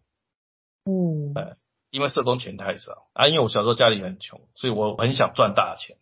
[0.84, 1.56] 嗯，哎，
[1.90, 5.96] 因为社工钱太少啊，因为我小时候家里很穷，所以我很想赚大钱，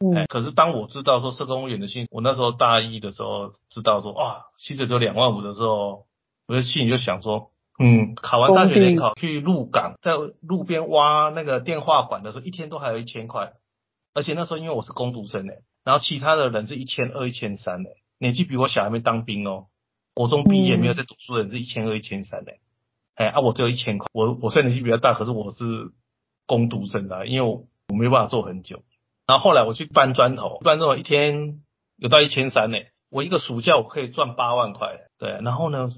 [0.00, 6.06] 嗯，可是当我知道说社工员的薪，我那时候大一的时候知道说哇，薪水只有两万五的时候，
[6.46, 13.52] 我的心里就想说，嗯，考完大学联考去鹿港，在路边挖那个电话管的时候，一天都还有一千块。
[14.14, 19.66] 而且那时候因为我是工读生诶，然后其他的人是一千二、一千三诶，年纪比我小，还没当兵哦，
[20.14, 22.60] 国中毕业没有在读书的人是一千二、一千三诶，
[23.16, 25.64] 哎啊，我只有一千块，我我虽然年纪比较大，可是我是
[26.46, 28.82] 工读生啊，因为我我没办法做很久。
[29.26, 31.62] 然后后来我去搬砖头，搬砖头一天
[31.96, 35.88] 有到一千三诶，我一个暑假我可以赚八万块，对，然后呢，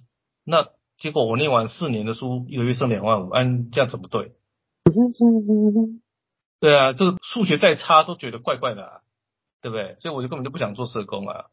[0.45, 4.33] 那结果我念完四年的书，一个月剩两万五，按这样子不对。
[6.59, 9.01] 对啊，这个数学再差都觉得怪怪的啊，
[9.61, 9.97] 对不对？
[10.01, 11.47] 所以我就根本就不想做社工啊。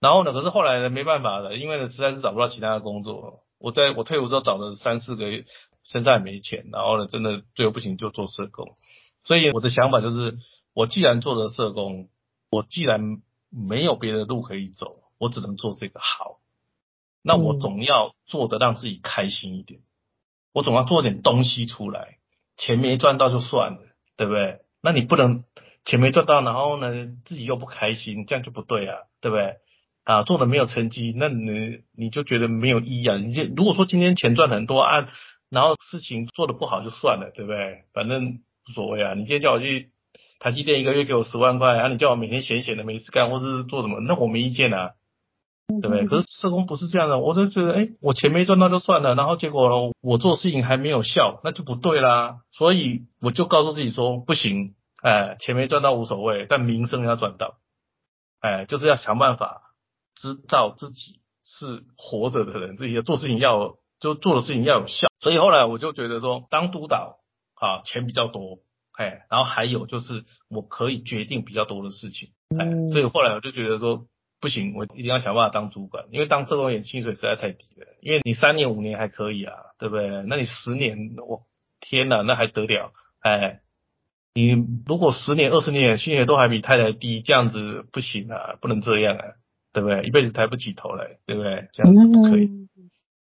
[0.00, 3.40] 然后呢，可是后来呢，没办法了，因为呢，实在是找不到其他的工作。
[3.58, 5.44] 我在我退伍之后找了三四个月，
[5.82, 6.68] 身上也没钱。
[6.70, 8.76] 然后呢，真的最后不行就做社工。
[9.24, 10.38] 所以我的想法就是，
[10.74, 12.08] 我既然做了社工，
[12.50, 16.38] 我既然没有别的路可以走，我只能做这个好。
[17.22, 19.80] 那我总要做的让自己开心一点，
[20.52, 22.18] 我总要做点东西出来。
[22.58, 23.80] 钱没赚到就算了。
[24.16, 24.60] 对不对？
[24.82, 25.44] 那你不能
[25.84, 26.92] 钱没赚到，然后呢，
[27.24, 29.56] 自己又不开心，这样就不对啊，对不对？
[30.04, 33.16] 啊，做的没有成绩，那你你就觉得没有意义啊。
[33.16, 35.08] 你如果说今天钱赚很多啊，
[35.48, 37.84] 然后事情做的不好就算了，对不对？
[37.94, 39.14] 反正无所谓啊。
[39.14, 39.90] 你今天叫我去
[40.38, 44.92] 台积电一个月给我十万块，啊，你叫我每天闲闲的没事干，或是做什么，那我没意见啊。
[45.66, 46.06] 对不对？
[46.06, 52.40] 可是社工不是这样的，我就觉得，哎，我钱没赚到就算了，然后结果呢，我做事情还没有效，那就不对啦。
[52.52, 57.56] 所以我就告诉自己说，不行，哎，钱没赚到无所谓，但名声要赚到，
[58.40, 59.62] 哎，就是要想办法
[60.14, 65.08] 知道自己是活着的人，自己要做事情要就做的事情要有效。
[65.20, 67.20] 所以后来我就觉得说，当督导
[67.54, 68.58] 啊，钱比较多，
[68.98, 74.06] 哎，然后还有就是我可以决定比较多的事情，哎，所以后来我就觉得说。
[74.44, 77.86] 不行，我一定要想办法当主管，因为当社工员薪水实在太低了。
[78.02, 80.22] 因为你三年五年还可以啊，对不对？
[80.28, 81.46] 那你十年，我
[81.80, 82.92] 天哪，那还得了？
[83.20, 83.62] 哎，
[84.34, 84.50] 你
[84.86, 89.24] 如果十年二十年薪水都还比太太低，这样子不行啊，不能这样啊，
[89.72, 90.02] 对不对？
[90.02, 91.70] 一辈子抬不起头来，对不对？
[91.72, 92.50] 这样子不可以，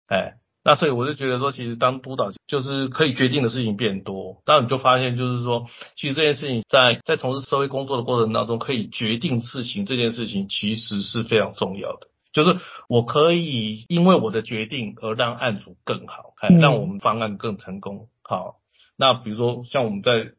[0.08, 0.38] 哎。
[0.63, 12.08] 那所以我就觉得说，其实当督导就是可以决定的事情变多，当然你就发现就是说，其实这件事情在在从事社会工作的过程当中，可以决定事情这件事情其实是非常重要的。
[12.32, 12.56] 就是
[12.89, 18.08] 我可以因为我的决定而让案组更好，看让我们方案更成功。
[18.23, 18.56] 好，
[18.95, 20.32] 那比如说像我们在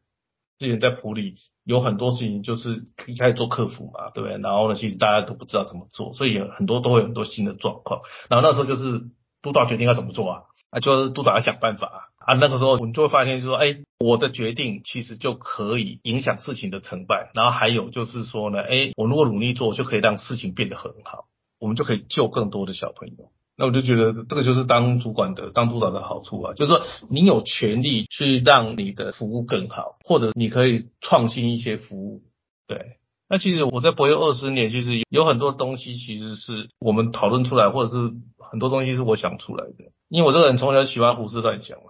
[0.57, 4.37] 之前在普里有很多事情，就是一开始做客服嘛，对不对？
[4.39, 8.01] 然后呢，其实大家都不知道怎么做，所以很多都会有很多新的状况。
[8.29, 9.03] 然后那时候就是
[9.45, 11.99] 督导决定要怎么做啊，啊，就是督导要想办法啊。
[12.17, 17.29] 啊那个时候我们就会发现，就说，哎，我的决定其实就可以影响事情的成败。
[17.35, 21.25] 然后还有就是说呢，哎，我如果努力做，就可以让事情变得很好，
[21.59, 23.29] 我们就可以救更多的小朋友。
[23.55, 26.81] 那我就觉得这个就是当主管的、当督导的好处啊，就是说
[27.11, 32.23] 你有权利去让你的服务更好，或者你可以创新一些服务。
[32.67, 39.91] 对，那其实我在博幼二十年，其实有很多东西其实是我们讨论出来，或者是很多东西是我想出来的。
[40.09, 41.85] 因为我这个人从小喜欢胡思乱想嘛，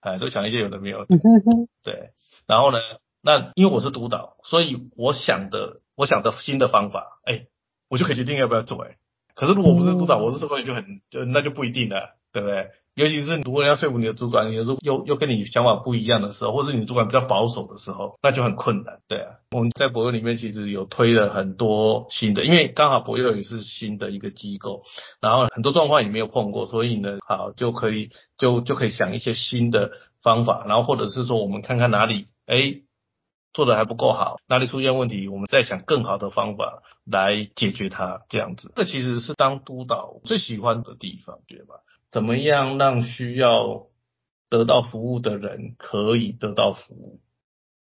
[0.00, 1.16] 哎，都想一些有的没有的。
[1.84, 2.10] 对，
[2.46, 2.78] 然后呢，
[3.22, 7.46] 那因为我是督导，所以我想的，我想的新的方法，哎，
[7.88, 8.96] 我就可以决定要不要做，哎。
[9.34, 12.70] 可是如果不是督导，我是社会就很就那就不一定了，对不对？
[13.00, 19.36] 尤其是如果要说服你的主管，有时候又又跟你想法不一样的时候，或是你主管比较保守的时候，那就很困难，对啊。
[19.52, 24.82] 我们在博幼里面其实有推了很多新的，因为刚好博幼也是新的一个机构，
[25.22, 32.82] 然后很多状况也没有碰过，所以呢，好就可以就就可以想一些新的方法，然后或者是说我们看看哪里哎。
[33.52, 38.72] 做的还不够好，哪里出现问题，我们再想更好的方法来解决它，这样子。
[38.76, 41.74] 这其实是当督导最喜欢的地方，对吧？
[42.10, 43.86] 怎么样让需要
[44.48, 47.20] 得到服务的人可以得到服务？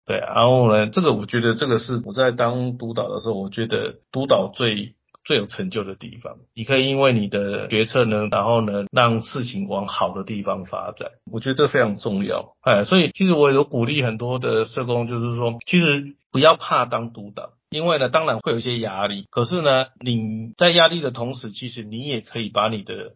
[0.05, 4.95] 对，然后呢，这个我觉得这个是我在当督导的时候，我觉得督导最。
[5.25, 11.11] 最有成就的地方，你可以因为你的决策呢，然后呢，让事情往好的地方发展。
[11.31, 12.57] 我觉得这非常重要。
[12.59, 23.13] 哎，所以其实我有鼓励很多的社工，就是说，其实不要怕当督导，因为呢，当然会有一些压力，可是呢，你在压力的同时，其实你也可以把你的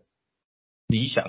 [0.87, 1.25] 理想，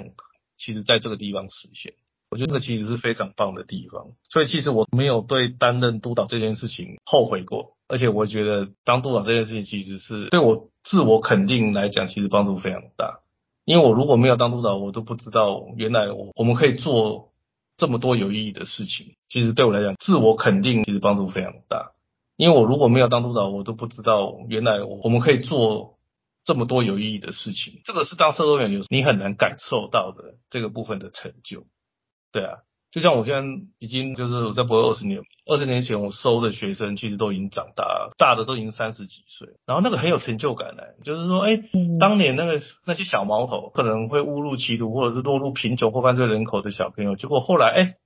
[0.56, 1.94] 其实在这个地方实现。
[2.30, 4.08] 我觉得这个其实是非常棒的地方。
[4.28, 7.76] 所以其实我没有对担任督导这件事情后悔过。
[7.88, 13.20] 而且我觉得当督导这件事情，其实是对我自我肯定来讲，其实帮助非常大。
[13.64, 17.32] 因为我如果没有当督导，我都不知道原来我我们可以做
[17.78, 19.14] 这么多有意义的事情。
[19.28, 21.92] 其实对我来讲，自我肯定其实帮助非常大。
[22.36, 25.97] 因为我如果没有当督导，我都不知道原来我们可以做
[26.48, 27.82] 这么多有意义的事情。
[27.84, 31.66] 这个是当社工员有你很难感受到的这个部分的成就。
[32.32, 32.60] 对啊。
[32.90, 33.42] 就像我现在
[33.78, 41.60] 已经就是我在博二十年，二十年前我收的学生其实都已经长大了，大的都已经三十几岁，然后那个很有成就感呢，就是说，哎，
[42.00, 47.96] 当年那个那些小毛头可能会误入歧途，或者是落入贫穷或犯罪人口的小朋友，结果后来哎，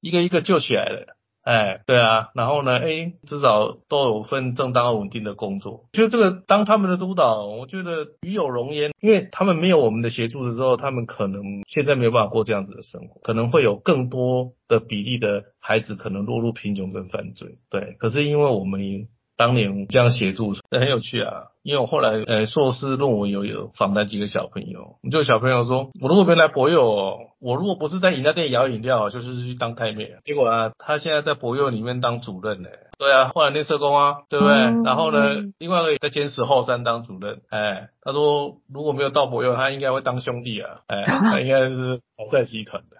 [0.00, 1.16] 一个一个救起来了。
[1.42, 5.86] 哎，对啊，然后呢，哎，至少都有份正当稳定的工作。
[5.92, 17.58] 就这个当他们的督导，我觉得与有荣焉，因为他们没有我们的协助的时候，他们可能现在没有办法过这样子的生活，可能会有更多的比例的孩子可能落入贫穷跟犯罪。
[17.70, 21.48] 对，可是因为我们当年这样协助，很有趣啊。
[21.62, 30.16] 因为我后来呃硕士论文有有访谈几个小朋友，就有小朋友说，我如果没来博友，我如果不是在饮料店摇饮料，就是去当太妹。
[30.24, 32.68] 结果啊，他现在在博友里面当主任呢。
[32.98, 34.54] 对啊，后来念社工啊，对不对？
[34.54, 37.42] 嗯、然后呢，另外一个在坚持后山当主任。
[37.48, 40.80] 哎，他说如果没有到博友，他应该会当兄弟啊。
[40.88, 42.96] 哎， 他应该是豪赛集团的。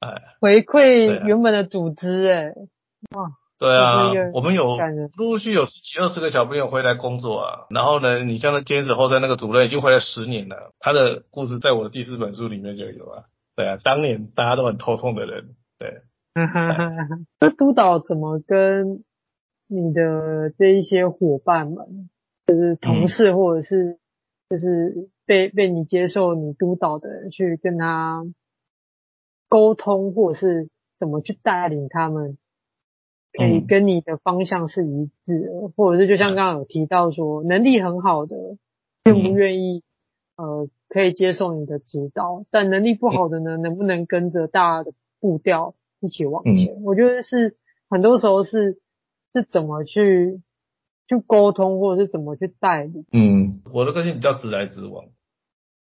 [0.00, 2.52] 哎，回馈原本的组织哎，
[3.16, 3.30] 哇。
[3.58, 4.76] 对啊，我们有
[5.16, 7.66] 陆陆续有十几二十个小朋友回来工作啊。
[7.70, 13.24] 然后呢，你像那天使后山那个主任已经回来十年了，他的故事在我的第四本书里面就有啊。
[13.54, 16.02] 对啊，当年大家都很头痛的人，对。
[16.34, 17.16] 哈哈哈哈哈。
[17.40, 19.02] 那督导怎么跟
[19.68, 22.10] 你的这一些伙伴们，
[22.46, 23.98] 就是同事或者是
[24.50, 28.22] 就是被被你接受你督导的人去跟他
[29.48, 32.36] 沟通，或者是怎么去带领他们？
[33.36, 38.36] 可以跟你的方向是一致的，嗯、或者是就像刚刚有提到说，能力很好的
[39.04, 39.82] 愿不愿意、
[40.36, 46.74] 嗯、呃可以接受你的指导，但能力不好的呢，能不能跟着大家的步调一起往前？
[46.76, 47.56] 嗯、我觉得是
[47.90, 48.78] 很多时候是
[49.34, 50.40] 是怎么去
[51.08, 53.04] 去沟通，或者是怎么去带领。
[53.12, 55.06] 嗯，我的个性比较直来直往，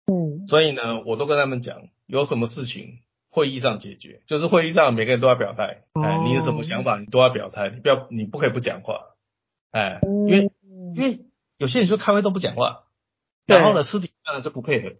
[0.07, 2.99] 嗯，所以呢，我都跟他们讲，有什么事情。
[3.35, 9.07] 会议上解决，就是会议上每个人都要表态，哎，你有什么想法，你都要表态，你不要，你不可以不讲话，
[9.70, 10.51] 哎，因为
[10.95, 11.20] 因为
[11.57, 12.85] 有些人说开会都不讲话，
[13.47, 14.97] 然后呢，私底下呢就不配合，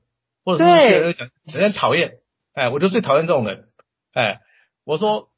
[0.47, 2.21] 或者是有些人讲，人家讨厌，
[2.55, 3.69] 哎，我就最讨厌这种人，
[4.15, 4.41] 哎，
[4.85, 5.29] 我说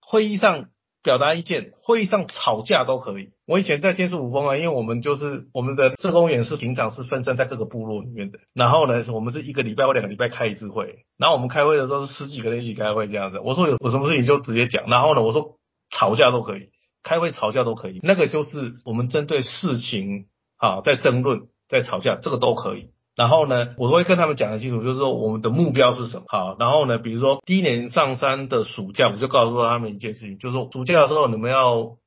[0.00, 0.70] 会议上
[1.02, 3.30] 表达意见，会议上吵架都可以。
[3.46, 13.40] 我以前在建设五峰啊，因为我们就是我们的社工员是平常是分散在各个部落里面的，然后呢，我们是一个礼拜或两个礼拜开一次会，然后我们开会的时候是十几个人一起开会这样子。
[13.40, 15.58] 我说有有什么事情就直接讲，然后呢，我说
[15.90, 16.70] 吵架都可以，
[17.02, 20.26] 开会吵架都可以，那个就是我们针对事情
[20.56, 22.90] 啊在争论在吵架，这个都可以。
[23.14, 26.24] 然后呢，我都会跟他们讲得清楚，就是说我们的目标是什么。
[26.28, 31.98] 好，然后呢，比如说第一年上山的暑假，我就告诉他们一件事情，就是说暑假的时候你们要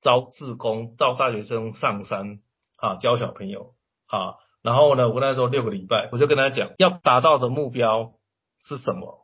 [0.00, 2.40] 招志工，招大学生上山
[2.78, 3.74] 啊，教小朋友
[4.08, 4.34] 啊。
[4.62, 8.12] 然后呢，我跟他说六个礼拜，我就跟他讲要达到的目标
[8.60, 9.19] 是什么。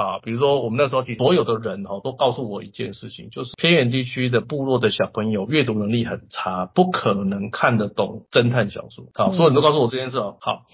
[0.00, 9.04] 啊，比如说我们那时候其实所有的人哦都告诉我一件事情，就是偏远地区的部落的小朋友阅读能力很差，不可能看得懂侦探小说。
[9.12, 10.38] 好，所有人都告诉我这件事哦。
[10.40, 10.64] 好，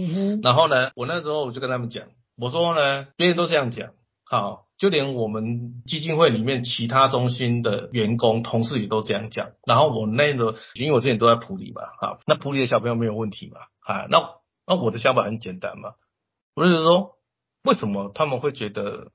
[0.45, 2.05] 然后呢，我那时候我就跟他们讲，
[2.39, 3.89] 我说呢，别人都这样讲，
[4.25, 9.49] 好，就连我们基金会里面其他中心的员工同事也都这样讲。
[9.67, 14.23] 然后我那个，因为我之前都在普里嘛，好，那普里的小朋友没有问题嘛，啊，那
[14.69, 15.95] 那我的想法很简单嘛，
[16.55, 17.17] 我就是说，
[17.65, 19.09] 为什么他们会觉得？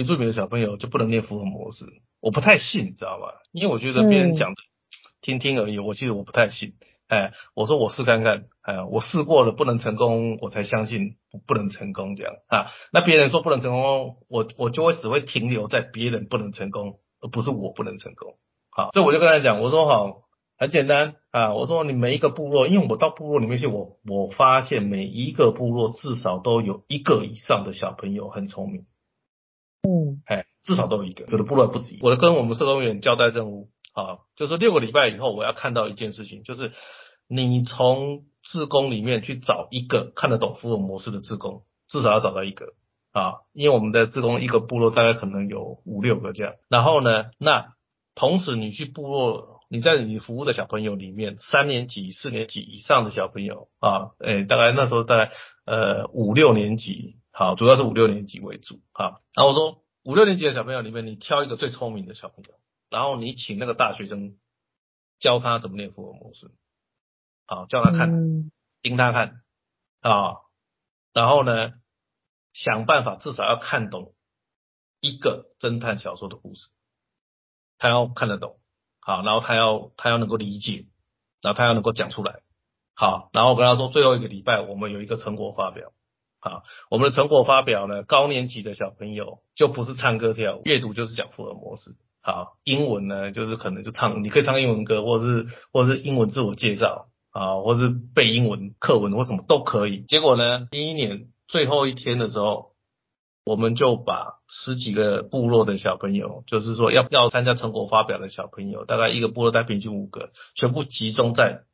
[0.00, 1.84] 原住民的小朋友就不能念福尔摩斯，
[2.20, 3.26] 我不太信，你知道吗？
[3.52, 4.56] 因为我觉得别人讲的
[5.20, 6.72] 听听而已，我其实我不太信。
[7.06, 12.72] 哎，我说我试看看，哎，我试过了不能成功，我才相信不能成功这样啊。
[12.94, 18.36] 那别人说不能成功，我我就会只会停留在别人不能成功，而不是我不能成功。
[18.70, 20.22] 好，所以我就跟他讲，我说好，
[20.56, 21.52] 很简单啊。
[21.52, 28.86] 我说你每一个部落，因为我到部落里面去，我我发现每一个部落至少都有一个以上的小朋友很聪明。
[29.82, 31.98] 嗯，哎，至少都有一个，有的部落不止一。
[32.02, 36.72] 我跟我们社工员交代任务啊，就是六个礼拜以后，我要看到一件事情，就是
[37.26, 42.74] 你从志工里面去找一个看得懂福尔摩斯的志工，至少要找到一个
[43.12, 46.54] 啊，因为我们的志工一个部落大概可能有五六个这样。
[46.68, 47.72] 然后呢，那
[48.14, 55.30] 同时你去部落，你在你服务的小朋友里面，三年级、四年级以上的小朋友啊，哎，大概那时候在
[55.64, 57.16] 呃五六年级。
[57.40, 58.82] 好，主要是五六年级为主。
[58.92, 62.60] 好，然后我说五六年级的小朋友里面，你挑一个最聪明的小朋友，
[62.90, 64.36] 然后你请那个大学生
[65.18, 66.54] 教他怎么念福尔摩斯。
[67.46, 68.50] 好，叫他看，
[68.82, 69.40] 盯他看。
[70.00, 70.36] 啊，
[71.14, 71.72] 然后呢，
[72.52, 74.14] 想办法至少要看懂
[75.00, 76.68] 一个侦探小说的故事，
[77.78, 78.60] 他要看得懂。
[79.00, 80.88] 好，然后他要他要能够理解，
[81.40, 82.42] 然后他要能够讲出来。
[82.94, 85.94] 好，然后我跟他说，最后一个礼拜我们有一个成果发表。
[86.42, 91.96] 好，我们的成果发表呢，高年级的小朋友就不是唱歌跳舞，阅读就是讲福尔摩斯。
[92.22, 100.00] 好，英文呢就是可能就唱，你可以唱英文歌，或者是或者是英文自我介绍啊，或是背英文课文或什么都可以。
[100.00, 102.72] 结果呢，第一年最后一天的时候，
[103.44, 111.64] 我们就把十几个部落的小朋友，就是说要要参加成果发表的小朋友，大概一个部落带平均五个，全部集中在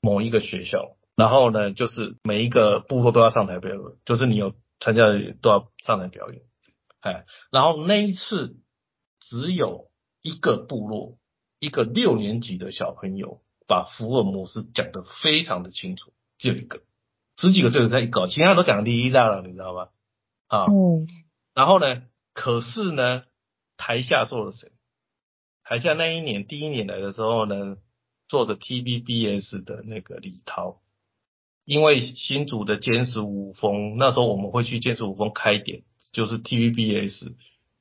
[0.00, 0.96] 某一个学校。
[1.16, 6.42] 然后呢，就是每一个部落都要上台表演，就是你有参加的都要上台表演，
[7.00, 8.58] 哎，然后那一次
[9.18, 9.90] 只有
[10.20, 11.16] 一个部落，
[11.58, 16.82] 一个六年级的小朋友把福尔摩斯讲得非常的清楚，只有一个，
[17.38, 19.88] 十几个只有他一个，其他都讲第一大了，你知道吗？
[20.48, 21.08] 啊，嗯，
[21.54, 22.02] 然后呢，
[22.34, 23.24] 可是呢，
[23.78, 24.70] 台下坐了谁？
[25.64, 27.78] 台下那一年第一年来的时候呢，
[28.28, 30.82] 坐着 TVBS 的那个李涛。
[31.66, 37.34] 因为新竹的尖石五峰，那时候我们会去尖石五峰开点，就是 TVBS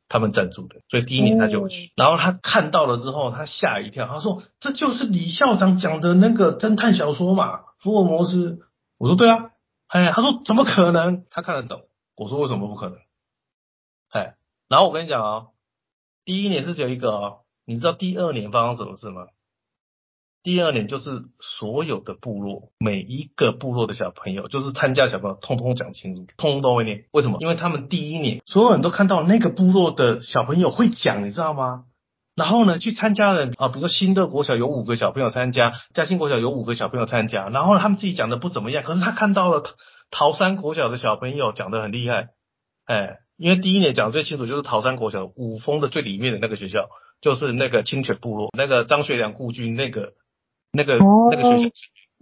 [0.09, 1.91] 他们赞助的，所以第一年他就去。
[1.95, 8.59] 然后他看到了之后，他吓一跳，他说：“这就是李校长讲的那个侦探小说嘛，福尔摩斯。”
[8.97, 9.51] 我说：“对啊。”
[9.87, 11.25] 哎，他说：“怎么可能？
[11.29, 11.83] 他看得懂。”
[12.17, 12.97] 我说：“为什么不可能？”
[14.09, 14.35] 哎，
[14.67, 15.47] 然后我跟你讲啊，
[16.23, 19.27] 第一年是只有一个哦，你知道第二年发生什么事吗？
[20.45, 27.05] 第二年就是所有的部落，每一个部落的小朋友，就是参加小朋友，通通讲清楚，通通都会念。
[27.11, 27.39] 为什么？
[27.41, 31.85] 因为他们第一年，所有人都看到那个部落的小朋友会讲，你知道吗？
[32.35, 39.63] 然后呢，去参加的啊，比如说新的国小有五个小朋友参加，嘉兴国小有五个小朋友参加，然后，他们自己讲的不怎么样，可是他看到了
[40.11, 42.27] 桃山国小的小朋友讲的很厉害，
[42.85, 46.87] 哎，因为第一年讲的最清楚就是桃山国小五峰的最里面的那个学校，
[47.19, 50.13] 就是那个清泉部落，那个张学良故居那个。
[50.75, 50.97] 那个
[51.31, 51.71] 那个学校，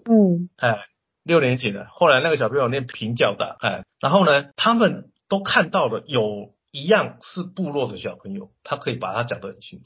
[0.06, 0.86] 嗯，哎，
[1.24, 9.86] 六年级的，后来那个小朋友念平教大，哎，然后呢，他们都看到了有一样是部落的小朋友，他可以把他讲得很清楚。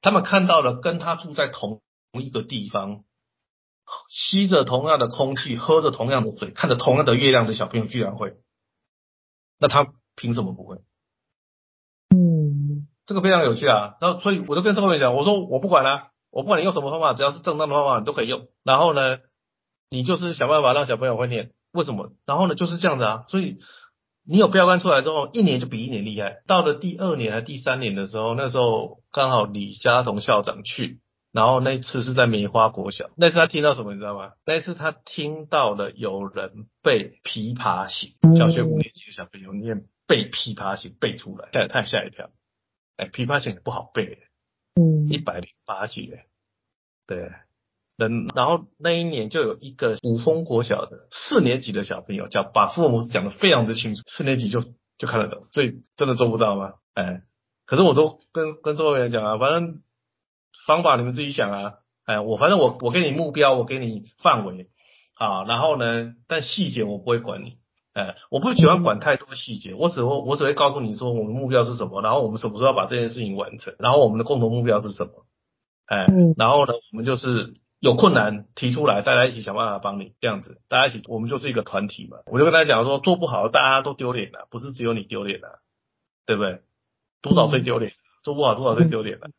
[0.00, 3.04] 他们看到了跟他住在同一个地方，
[4.08, 8.36] 吸着同样的空气，喝着同样的水，看着同样的月亮的小朋友居然会，
[9.58, 10.76] 那他凭什么不会？
[12.14, 13.96] 嗯，这个非常有趣啊。
[14.00, 18.48] 然后所以我就跟社工员讲，我说我不管了、啊，我不管你用什么方法，只要是正当的方法，你都可以用。
[18.62, 19.20] 然后呢，
[19.88, 22.12] 你就是想办法让小朋友会念，为什么？
[22.26, 23.24] 然后呢，就是这样子啊。
[23.28, 23.56] 所以
[24.22, 26.42] 你有标杆出来之后，一年就比一年厉害。
[26.46, 31.00] 到了第二年还第三年的时候，那时候刚好李家同校长去。
[31.32, 34.32] 然后那次是在梅花国小，那次他听到什么你知道吗？
[34.44, 42.28] 那次他听到了有人背琵琶行，小学五年级小朋友念背琵琶行背出来，吓得太吓一跳。
[42.96, 44.18] 哎，琵琶行也不好背，
[44.76, 46.20] 嗯，一百零八句，
[47.06, 47.32] 对，
[47.96, 54.62] 人，然后那一年就有一个五峰国小的四年级的小朋友，叫把父母讲得非常的清楚，四年级就
[54.98, 56.74] 就看得懂，所以真的做不到吗？
[56.94, 57.22] 哎，
[57.64, 59.82] 可是我都跟跟周围人讲啊，反正。
[60.66, 61.74] 方法你们自己想啊，
[62.06, 64.70] 哎，我反正我我给你目标，我给你范围，
[65.14, 67.58] 啊，然后呢，但细节我不会管你，
[67.96, 75.24] 哎，我不喜欢管太多细节，我只会我只会告诉你说我们目标是什么，然后我们什么时候要把这件事情完成，然后我们的共同目标是什么，
[75.86, 82.18] 哎，然后呢，我们就是有困难提出来，大家一起想办法帮你，这样子，大家一起，我们就是一个团体嘛。
[82.26, 85.60] 我就跟大家讲说，做不好大家都丢脸了，不是只有你丢脸了，
[86.26, 86.60] 对不对？
[87.22, 87.92] 督导最丢脸，
[88.22, 89.30] 做不好督导最丢脸了，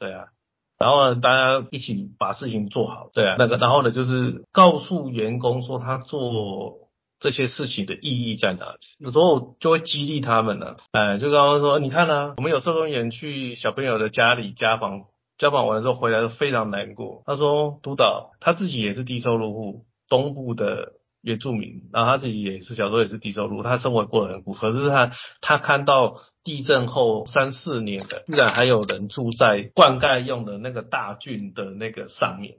[0.00, 0.30] 对啊。
[0.78, 6.89] 然后呢，大家一起把事情做好，对啊，那个，然后呢，就是告诉员工说他做
[7.20, 15.02] 这些事情的意义在哪里，有时候就会激励他们了，哎，就刚刚说，你看呢、啊，我们有社工员去小朋友的家里家访，
[15.38, 20.94] 家访完之后回来都非常难过，他说，督导他自己也是低收入户，东部的。
[21.22, 24.54] 原住民，然后他自己也是小时候也是低收入，他生活过得很苦。
[24.54, 25.12] 可是他
[25.42, 32.54] 他看到地震后三四年的，居然还有人住在灌溉用的那个大圳的那个上面，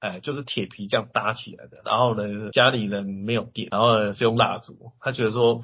[0.00, 1.82] 哎，就是铁皮这样搭起来的。
[1.84, 4.92] 然后呢，家里人没有电，然后呢是用蜡烛。
[5.00, 5.62] 他觉得说，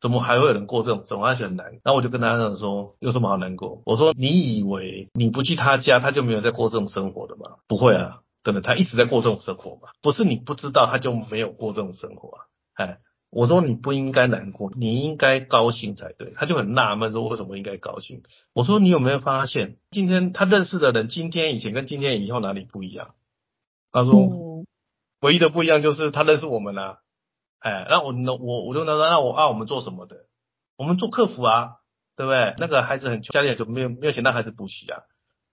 [0.00, 1.26] 怎么还会有人过这种生活？
[1.26, 1.66] 他觉得很难。
[1.66, 3.82] 然后我就跟他讲说，有什么好难过？
[3.86, 7.56] 我说，你以为你不去他家，他就没有在过这种生活的吗？
[7.68, 8.20] 不会啊。
[8.42, 9.90] 真的，他一直在过这种生活嘛？
[10.00, 12.40] 不是你不知道，他就没有过这种生活啊！
[12.72, 12.98] 哎，
[13.28, 16.32] 我说你不应该难过，你应该高兴才对。
[16.34, 18.22] 他就很纳闷说，为什么应该高兴？
[18.54, 23.10] 我说你有没有发现，今天他认识的人，今天以前跟今天以后哪里不一样？
[23.92, 24.64] 他说，
[25.20, 26.98] 唯一的不一样就是他认识我们了、啊。
[27.58, 30.26] 哎，那我那我我就那那我啊，我们做什么的？
[30.76, 31.76] 我们做客服啊，
[32.16, 32.54] 对不对？
[32.58, 35.02] 那个孩子很穷，家里就没有没有钱让孩子补习啊。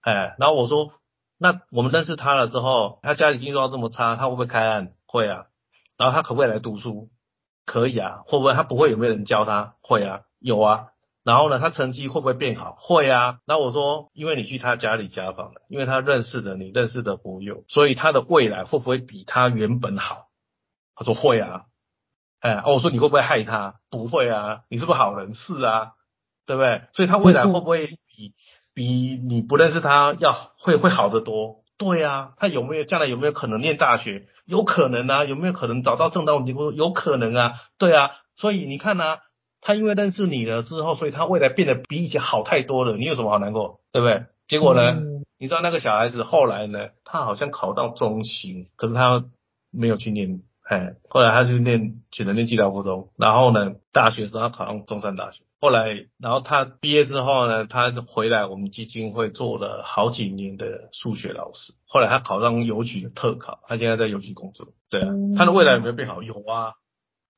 [0.00, 0.92] 哎，然后我说。
[1.40, 4.92] 那我们认识他了之后，他家里经济状况这么差，他会不会开案？
[5.06, 5.46] 会啊。
[5.96, 7.10] 然后他可不可以来读书？
[7.64, 8.22] 可以啊。
[8.26, 9.76] 会不会他不会有没有人教他？
[9.80, 10.88] 会啊，有啊。
[11.24, 12.76] 然后呢，他成绩会不会变好？
[12.80, 13.38] 会啊。
[13.46, 20.28] 那我说，因为你去他家里家访了，因为他认识的你认识的朋友，所以他的未来会不会比他原本好？
[20.94, 21.62] 他说会啊。
[22.40, 23.74] 哎，哦，我说你会不会害他？
[23.90, 24.60] 不会啊。
[24.68, 25.34] 你是不是好人？
[25.34, 25.92] 是啊，
[26.46, 26.82] 对不对？
[26.92, 28.34] 所以他未来会不会比？
[28.74, 34.28] 比你不认识他要会会好得多，对啊，他有没有将来有没有可能念大学？
[34.46, 36.72] 有可能啊，有没有可能找到正当稳定工作？
[36.72, 39.18] 有可能啊，对啊，所以你看呐、啊，
[39.60, 43.80] 他因为认识你了之后，所以他未来变得比以前好太多了，你有什么好难过？
[43.92, 44.26] 对不对？
[44.46, 49.24] 结果呢，嗯、你知道那个小孩子后来呢，他好像考到中型，可是他
[49.70, 55.42] 没有去念，哎，后来他去念选择念技疗附中，然后呢，大学时候他考上中山大学。
[55.60, 61.74] 后来，然后他毕业之后呢，他回来我们基金会做了好几年的数学老师。
[61.84, 64.68] 后来他考上邮局的特考，他现在在邮局工作。
[64.88, 66.22] 对啊，他的未来有没有变好？
[66.22, 66.74] 有啊，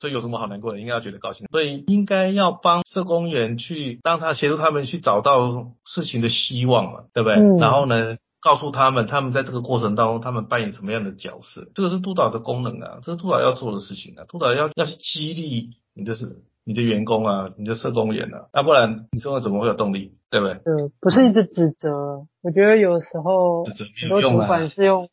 [0.00, 0.80] 所以有什么好难过的？
[0.80, 1.46] 应该要觉得高兴。
[1.52, 7.36] 所以应该要帮社工员去让他协助他们去找到事情的希望嘛，对不对？
[7.36, 14.24] 嗯、然后呢，告诉他们他们在这个过程当中他们扮演什么样的角色，这个是督导的功能啊，这是督导要做的事情啊。
[14.28, 16.42] 督导要要去激励你的是。
[16.62, 20.54] 你的员工啊，你的社工员啊，要不然你说怎么会有动力，对不对？
[20.56, 22.26] 对，不是一直指责。
[22.42, 25.08] 我觉得有时候很多主管是用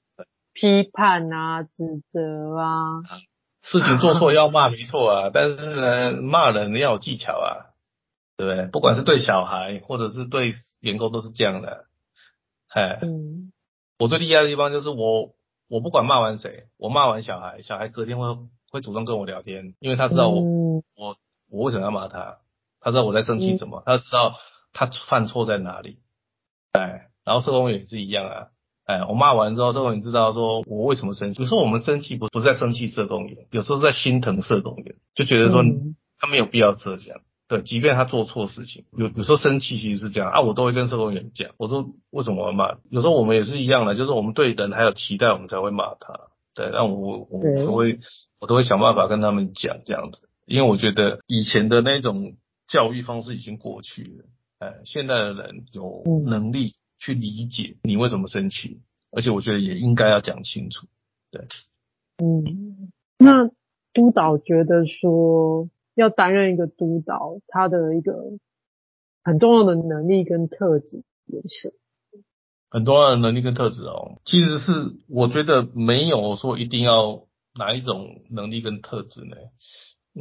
[0.53, 3.01] 批判啊、指责啊。
[3.61, 7.73] 事情做错要骂没错啊， 但是呢，骂人你要有技巧啊，
[8.37, 8.67] 对不对？
[8.67, 11.85] 不管是对小孩或者是对员工都是这样的。
[12.69, 13.51] 哎，嗯，
[13.99, 15.33] 我最厉害的地方就是我，
[15.69, 18.27] 我不管骂完谁，我骂完小孩，小孩隔天会
[18.71, 21.17] 会主动跟我聊天，因为他知道我，嗯、我。
[21.49, 22.39] 我为什么要骂他？
[22.81, 24.35] 他知道我在生气什么，他知道
[24.73, 25.99] 他犯错在哪里。
[26.73, 28.47] 哎，然后社工也是一样啊。
[28.87, 31.41] 哎，我骂完之后，社工也知道说我为什么生气。
[31.41, 35.61] 有时候我们生气不不是在生气社工员，有时候是在心疼社工员，就觉得说
[36.17, 37.19] 他没有必要这样。
[37.49, 42.77] 对，即便他做错事情，有有时候生气其实是这样啊，我都会跟社工员讲，我说为什么骂？
[42.89, 46.19] 有时候我们也是一样的，就是我们对人还有期待，我们才会骂他。
[46.55, 47.99] 对，那我我都会
[48.39, 50.29] 我都会想办法跟他们讲这样子。
[50.45, 52.35] 因为我觉得以前的那种
[52.67, 54.25] 教育方式已经过去了，
[54.59, 58.81] 哎，现在的人有能力去理解你为什么生气，
[59.11, 60.87] 而且我觉得也应该要讲清楚。
[61.31, 61.47] 对，
[62.17, 63.49] 嗯，那
[63.93, 68.13] 督导觉得说要担任一个督导，他的一个
[69.23, 71.73] 很重要的能力跟特质也是。
[72.69, 74.71] 很重要的能力跟特质哦，其实是
[75.07, 77.25] 我觉得没有说一定要
[77.57, 79.37] 哪一种能力跟特质呢。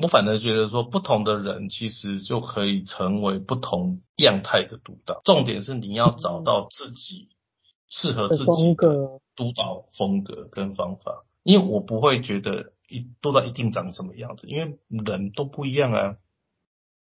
[0.03, 5.21] 我反而觉得说，不同的人其实就可以成为不同样态的督导。
[5.25, 7.29] 重点是你要找到自己
[7.89, 11.25] 适合自己的督导风格跟方法。
[11.43, 16.17] 因为我不会觉得一督导一定长什么样子，因为人都不一样啊。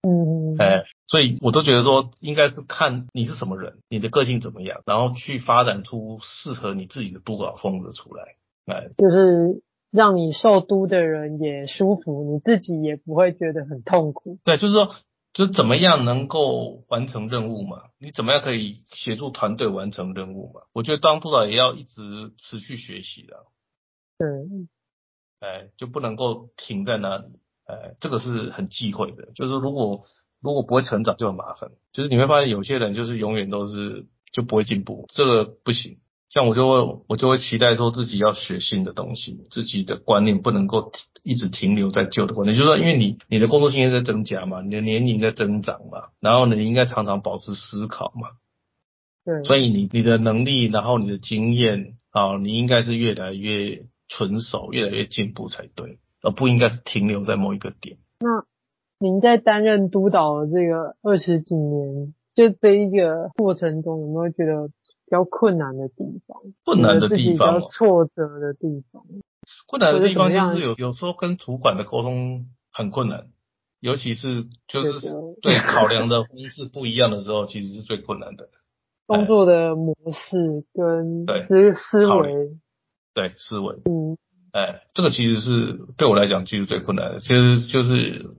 [0.06, 8.36] 嗯，哎，所以我都觉得说，应该是看你是什么人，你的个性怎么样，然后去发展出适合你自己的督导风格出来，
[8.66, 9.62] 哎，就是
[9.94, 14.40] 让你受督的人也舒服，你自己也不会觉得很痛苦。
[14.42, 14.92] 对，就是说，
[15.32, 17.80] 就是怎么样能够完成任务嘛？
[18.00, 20.62] 你怎么样可以协助团队完成任务嘛？
[20.72, 22.02] 我觉得当督导也要一直
[22.38, 23.46] 持续学习的。
[24.18, 24.28] 对，
[25.38, 27.26] 哎，就不能够停在那里。
[27.66, 30.02] 哎，这个是很忌讳的，就是如果
[30.40, 36.00] 如果不会成长就很麻烦，就是你会发现有些人就是永远都是就不会进步，这个不行。
[36.34, 40.90] 像我就会我就会期待说自己要学新的东西，自己的观念不能够
[41.22, 48.30] 一直停留在旧的观念，就是说因为你你的工作经验在增加嘛，你的年龄在增长嘛，然后呢你应该常常保持思考嘛，
[49.24, 55.98] 对，所以你你的能力，然后你的经验啊，你应该是越来越纯熟，越来越进步才对。
[56.26, 57.98] 而不应该是停留在某一个点。
[58.20, 58.46] 那
[58.98, 64.70] 您在担任督导的这个二十几年，就这一个过程中，有没有觉得
[65.06, 66.40] 比较困难的地方？
[66.64, 69.02] 困难的地方，比较挫折的地方。
[69.66, 73.26] 困难的地方就是有有时候跟主管的沟通很困难，
[73.80, 75.08] 尤其是就是
[75.42, 78.48] 对考量的方式不一样的时候，其实是最困难的。
[79.06, 82.56] 工作的模式跟思思维，
[83.12, 84.16] 对思维，嗯。
[84.52, 88.30] 哎，这个其实是对我来讲其实最困难的，其实就是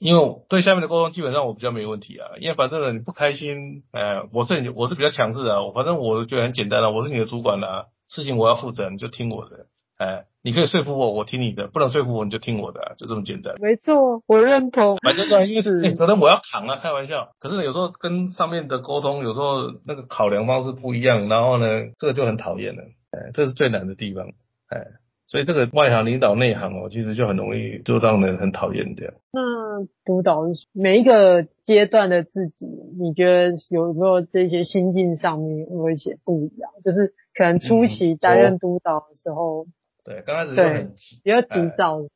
[0.00, 9.66] 因为对下面的沟通基本上我比较没问题啊，因为反正呢你不开心，哎，我是我是比较强势的，反正我觉得很简单了，我是你的主管啦，事情我要负责，你就听我的，
[9.98, 13.54] 哎，你可以说服我，我听你的，不能说服我你就听我的，就这么简单。
[13.60, 14.96] 没错，我认同。
[15.04, 17.28] 反正说因为是责任我要扛啊，开玩笑。
[17.38, 21.66] 可是呢有时候跟上面的沟通，有时候那个考量方式不一样，然后呢
[21.98, 24.28] 这个就很讨厌了，哎，这是最难的地方，
[24.70, 24.80] 哎。
[25.30, 29.14] 所以这个外行领导内行哦，其实就很容易就让人很讨厌这样。
[29.32, 32.66] 那督导每一个阶段的自己，
[32.98, 36.72] 你觉得有没有这些心境上面有一些不一样？
[36.84, 39.72] 就是可能初期担任督导的时候，嗯、
[40.04, 42.08] 对，刚开始就很急，比较急躁、哎，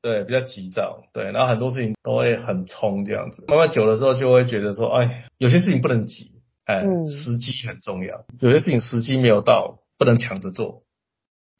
[0.00, 3.44] 对，比较急躁，对，然后很多事情都会很冲这样子。
[3.48, 6.30] 慢慢久了之后，就会觉得说，哎，有些事情不能急，
[6.64, 10.84] 哎，嗯、时机很重要，有些事情时机没有到，不能抢着做。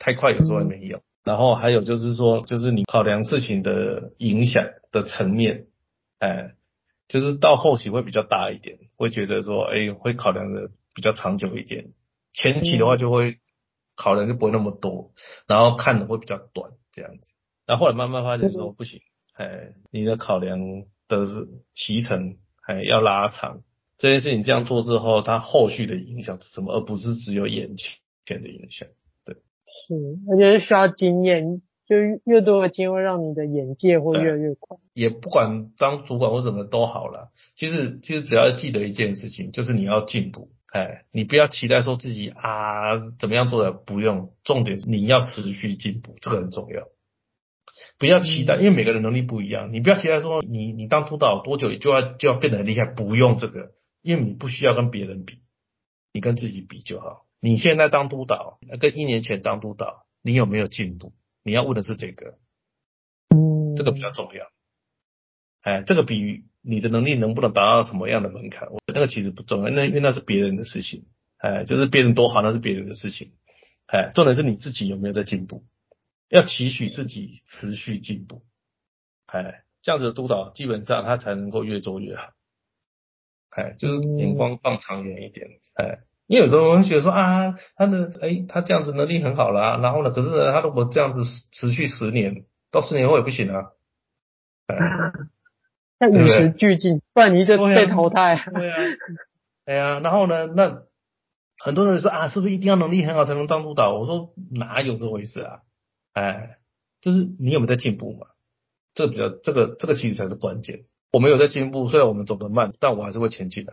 [0.03, 5.67] 太快有时候也没有，然后还有就是说，就是你考量事情的影响的层面，
[6.19, 6.55] 哎，
[7.07, 11.93] 就是到后期会比较大一点，会觉得说，哎，会考量的比较长久一点。
[12.33, 13.39] 前期的话就会
[13.95, 15.13] 考量就不会那么多，
[15.47, 17.35] 然后看的会比较短这样子。
[17.65, 19.03] 然后后来慢慢发现说不行，
[19.35, 20.59] 哎，你的考量
[21.07, 23.61] 的是期程，哎，要拉长。
[23.99, 28.89] 这件事情这样做之后，它后续的影响是什么，而不是只有眼前的影响。
[29.89, 29.95] 是，
[30.31, 34.79] 而且是需要经验，就越多的经验会让你的眼界会越来越宽。
[34.95, 40.51] 也不管当主管或怎么都好了，其实其实只要记得一件事情，就是你要进步。
[40.73, 44.33] 哎，你不要期待说自己啊怎么样做的，不用。
[44.43, 46.89] 重点是你要持续进步，这个很重要。
[47.99, 55.41] 不要期待，因为每个人能力不一样，你不要期待说你你当督导多久就要就要变得很厉害，不用这个，因为你不需要跟别人比，
[56.13, 57.27] 你跟自己比就好。
[57.45, 61.13] 你现在当督导，跟一年前当督导，你有没有进步？
[61.43, 62.39] 你要问的是这个，
[63.35, 64.47] 嗯，这个比较重要。
[65.63, 71.09] 哎，这个比你的能力能不能达到什么样的门槛，我那个其实不重要，那因为那是别人的事情。
[71.39, 73.33] 哎，就是别人多好，那是别人的事情。
[73.87, 75.65] 哎，重点是你自己有没有在进步，
[76.29, 78.45] 要期许自己持续进步。
[79.27, 82.31] 哎，这样子的督导基本上他才能够越做越好。
[83.51, 85.49] 哎，就是眼光放长远一点。
[85.75, 85.99] 哎。
[86.27, 93.73] 因为有时候我会觉得说啊，他的哎，他这样子能力很好啦，然后呢，可是呢，他如果这样子持续十年，到十年后也不行啊。
[95.99, 98.45] 要与时俱进，不然你就被淘汰。
[98.55, 98.77] 对啊，
[99.67, 100.83] 对啊，然后呢，那
[101.59, 103.93] 很多人说啊，是不是一定要能力很好才能当督导？
[103.93, 105.61] 我说哪有这回事啊？
[106.13, 106.57] 哎，
[107.01, 108.27] 就是你有没有在进步嘛？
[108.95, 110.85] 这个比较，这个这个其实才是关键。
[111.13, 113.73] 我们有在进步，虽然我们走得慢，但我还是会前进的，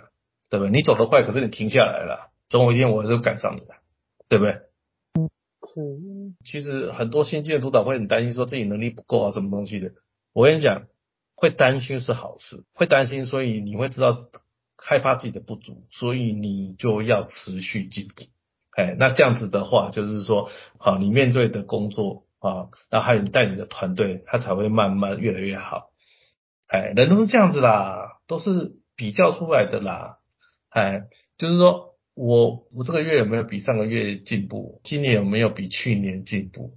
[0.50, 0.72] 对不对？
[0.72, 3.76] 你走得快，可是你停下来了，总有一天我还是会赶上你的，
[4.28, 4.54] 对不对？
[4.54, 5.82] 是。
[6.43, 9.91] 其实很多新进的督导会很担心说自己能力不够啊，什么东西的。
[10.34, 10.88] 我跟你讲，
[11.36, 14.30] 会担心是好事，会担心，所以你会知道
[14.78, 18.24] 害怕自己的不足，所以你就要持续进步。
[18.72, 25.91] 哎，那这样子的话，就是说，好，你面对的工作啊，然后还有你带你的团队，他才会慢慢越来越好。
[26.68, 30.20] 哎，人都是这样子啦，都是比较出来的啦。
[30.70, 31.89] 哎，就是说
[32.20, 34.82] 我我这个月有没有比上个月进步？
[34.84, 36.74] 今年有没有比去年进步？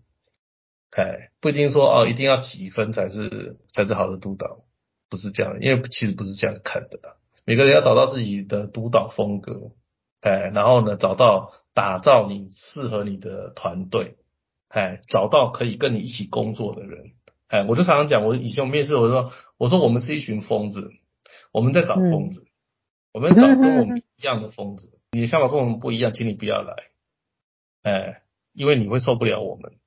[0.97, 4.61] 哎，不一定说哦，一定要几分才是才是好的督导，
[5.11, 7.17] 不是这样，因为其实不是这样看的啦。
[7.45, 9.73] 每个人要找到自己的督导风格。
[10.21, 14.15] 哎，然后呢，找到打造你适合你的团队，
[14.69, 17.11] 哎，找到可以跟你一起工作的人，
[17.49, 20.93] 哎，我就常常讲，我以前我面试我说，我说我们是一群疯子，
[21.51, 22.47] 我们在找疯子，嗯、
[23.15, 26.75] 我们找跟我们一样的疯子，你的想法跟我们不一样，请你不要来，
[27.83, 29.79] 哎，因为你会受不了我们，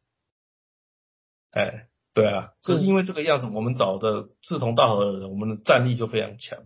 [1.52, 6.64] 哎，对啊，就是因为这个样子，我们找的志同道合的人，我们的战力就非常强，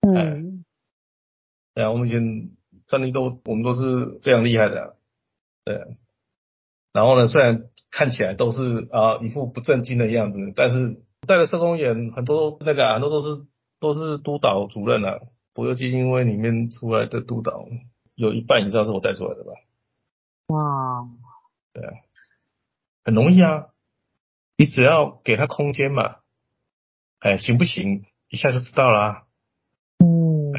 [0.00, 0.64] 嗯，
[1.74, 2.56] 对啊，我们以前。
[2.88, 4.94] 战力都，我们都是非常厉害的，啊，
[5.64, 5.96] 对。
[6.92, 13.46] 然后呢，虽然看起来都是啊一副不正经的样子，但是带的社工员很多那个很多都是
[13.78, 15.20] 都是督导主任啊，
[15.54, 17.66] 博幼基金会里面出来的督导，
[18.14, 19.52] 有一半以上是我带出来的吧。
[20.46, 21.08] 哇，
[21.72, 21.92] 对啊，
[23.04, 23.66] 很容易啊，
[24.56, 26.16] 你只要给他空间嘛，
[27.18, 28.04] 哎，行不行？
[28.28, 29.26] 一下就知道啦。
[29.98, 30.52] 嗯，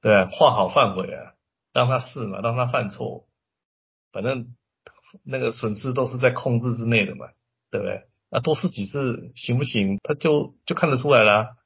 [0.00, 1.32] 对，画好范围啊。
[1.74, 3.26] 让他试嘛，让他犯错，
[4.12, 4.54] 反正
[5.24, 7.26] 那个损失都是在控制之内的嘛，
[7.68, 8.06] 对不对？
[8.30, 9.98] 那多试几次行不行？
[10.04, 11.56] 他就就看得出来啦。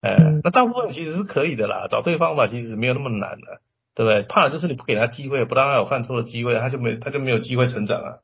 [0.00, 3.60] 哎，那大部分其实是可以的啦，找对方法其实没有那么难的，
[3.94, 4.22] 对不对？
[4.22, 8.18] 怕的就是你不给他机会，不让他有犯错的机会，他就没他就没有机会成长啊，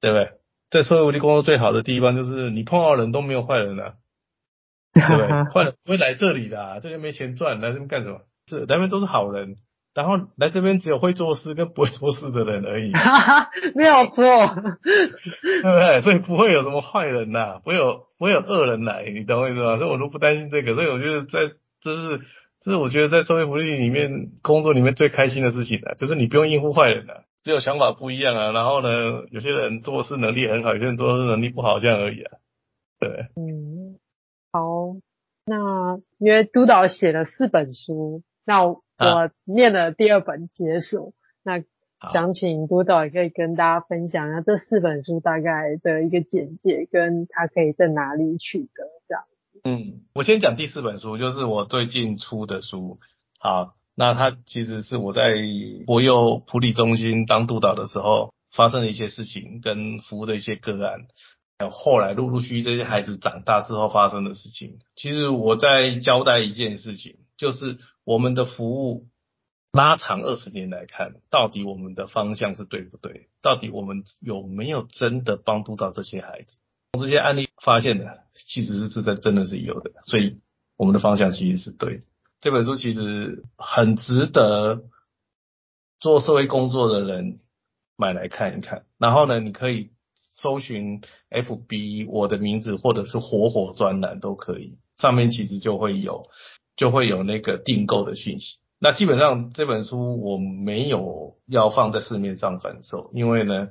[0.00, 0.32] 对不对？
[0.70, 3.94] 在社会福利工作最好的地方就是你碰到的人都没有坏人啊，
[4.92, 5.28] 对不对？
[5.52, 8.20] 坏人不会来这里的啊，这边没钱赚，来这边干什么？
[8.46, 9.56] 这边都是好人。
[9.98, 12.92] 然后来这边只有会做事跟不会做事的人而已，
[13.74, 14.22] 没有错，
[14.84, 16.00] 对不对？
[16.02, 19.76] 所以不会有什么坏人呐、啊，不会有不会有恶人来，你懂我意思吗？
[19.76, 22.20] 所以我都不担心这个，所以我觉得在这是
[22.60, 28.52] 这是我觉得在社会福利里面工作里面最开心的事情啊，就是你不用应付坏人了、啊，只有想法不一样啊。
[28.52, 32.38] 然后呢，有些人做事能力很好，有些人做事能力不好，这样而已啊。
[33.00, 33.98] 对，嗯，
[34.52, 34.94] 好，
[35.44, 38.62] 那因为督导写了四本书，那
[38.98, 39.30] 我。
[39.44, 41.64] 念了第二本解锁，那
[42.12, 49.24] 想请督导也可以跟大家分享一下这四本书大概的一个简介，跟它可以在哪里取得这样。
[49.64, 53.00] 嗯，我先讲第四本书，就是我最近出的书。
[53.40, 55.22] 好，那它其实是我在
[55.86, 61.06] 博幼普理中心当督导的时候发生的一些事情，跟服务的一些个案，
[61.58, 64.78] 还有后来陆陆续续这些孩子长大之后发生的事情。
[64.94, 67.16] 其实我在交代一件事情。
[67.38, 67.78] 就是
[68.08, 69.06] 我们的服务
[69.70, 73.28] 拉长二十年来看，到底我们的方向是对不对？
[73.42, 76.56] 到底我们有没有真的帮助到这些孩子？
[76.94, 80.40] 从这些案例发现的，其实是真的真的是有的，所以
[80.78, 82.02] 我们的方向其实是对。
[82.40, 84.84] 这本书其实很值得
[86.00, 87.40] 做社会工作的人
[87.94, 88.86] 买来看一看。
[88.96, 96.22] 然后呢，你可以搜寻 FB 我的名字，或者是火火专栏都可以，上面其实就会有。
[96.78, 98.56] 就会有那个订购的讯息。
[98.80, 103.70] 那基本上这本书我没有要放在市面上贩售，因为呢，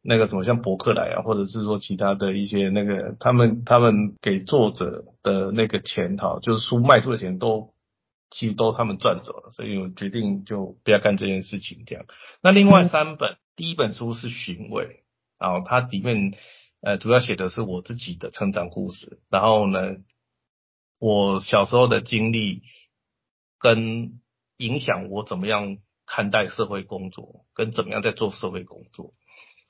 [0.00, 7.74] 那个什么像博客来啊，或者是说其他的一些那个，他们他们给作者的那个钱哈，就是书卖出的钱都
[8.30, 12.04] 其实都他们赚走了，所以我决定就不要干这件事情这样。
[12.40, 15.02] 那另外三本，第一本书是寻味，
[15.40, 16.32] 然后它里面
[16.80, 19.96] 呃主要写的是我自己的成长故事，然后呢。
[20.98, 22.62] 我小时候的经历
[23.58, 24.20] 跟
[24.56, 29.14] 影响我怎么样看待社会工作，跟怎么样在做社会工作。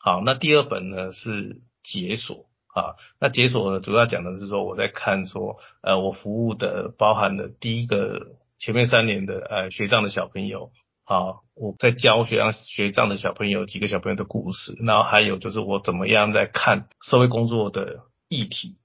[0.01, 10.71] 好，那第二本呢是解锁啊，那解锁呢主要讲的是说我在看说，呃，我服务的包含的第一个前面三年的呃学障的小朋友，
[11.05, 18.79] 好，我在教学障学障的小朋友几个小朋友的故事，然后还有就是我怎么样在看社会工作的议题。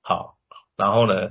[0.00, 0.36] 好，
[0.76, 1.30] 然后呢，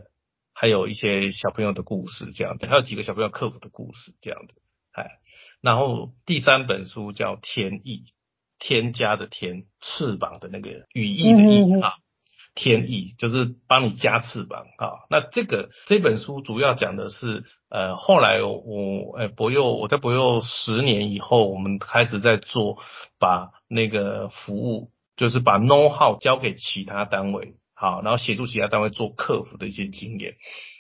[0.60, 4.60] 还有一些小朋友的故事这样子，还有几个小朋友克服的故事这样子，
[4.92, 5.06] 哎，
[5.62, 7.98] 然后第三本书叫《天翼》，
[8.58, 11.94] 添加的天，翅膀的那个羽翼的翼啊，
[12.56, 15.06] 天意，就是帮你加翅膀啊。
[15.12, 22.80] 那这个这本书主要讲的是，呃，后来我呃博幼我在博幼十年以后，我们开始在做
[23.20, 30.34] 把那个服务，就是把 know how 交给其他单位，好，然后协助其他单位做客服的一些经验。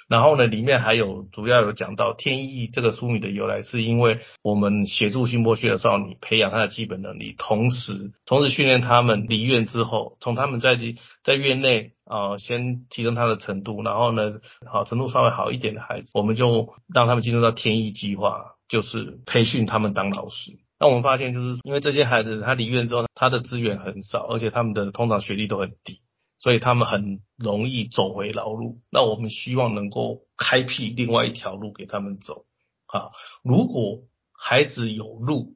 [0.09, 10.79] 然后呢，里面还有主要有讲到天意这个书名的由来，是因为我们协助新剥削的少女培养她的基本能力，同时同时训练他们离院之后，从他们在
[11.23, 14.31] 在院内啊、先提升他的程度，然后呢，
[14.65, 20.57] 好程度稍微好一点的孩子，我们就让他们进入到天意计划，就是培训他们当老师。
[20.79, 25.99] 那我们发现，就是因为这些孩子他离院之后，他的资源很少，而且他们的通常学历都很低。
[26.39, 32.45] 所以他们很容易走回老路，那我们希望能够开辟另外一条路给他们走。
[32.87, 33.11] 啊，
[33.43, 35.55] 如果孩子有路，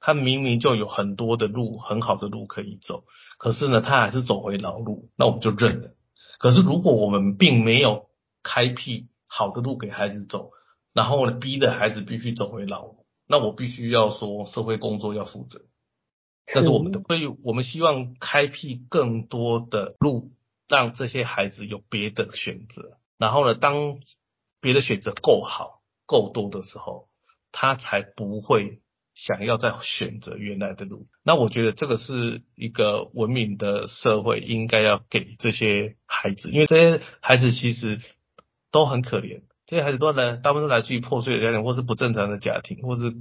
[0.00, 3.04] 他明明就有很多的路，很好的路可以走，
[3.38, 5.94] 可是呢，他还是走回老路，那我们就认了。
[6.38, 8.08] 可是如果我们并没有
[8.42, 10.50] 开辟好的路给孩子走，
[10.92, 15.60] 然后呢，逼着孩子必须走回老路，那我必须要说，社会工作要负责。
[16.46, 20.30] 这是我们的，所以我们希望开辟更多的路，
[20.68, 22.98] 让这些孩子有别的选择。
[23.18, 23.98] 然后呢，当
[24.60, 27.08] 别的选择够好、够多的时候，
[27.50, 28.80] 他才不会
[29.14, 31.08] 想要再选择原来的路。
[31.24, 38.00] 那我觉得这个是一个文明的社会应该要给这些孩子，因为这些孩子其实
[38.70, 39.42] 都很可怜。
[39.66, 43.12] 这些孩子都来，大部分都来自于破碎的家庭，或是不正常的家庭，或是。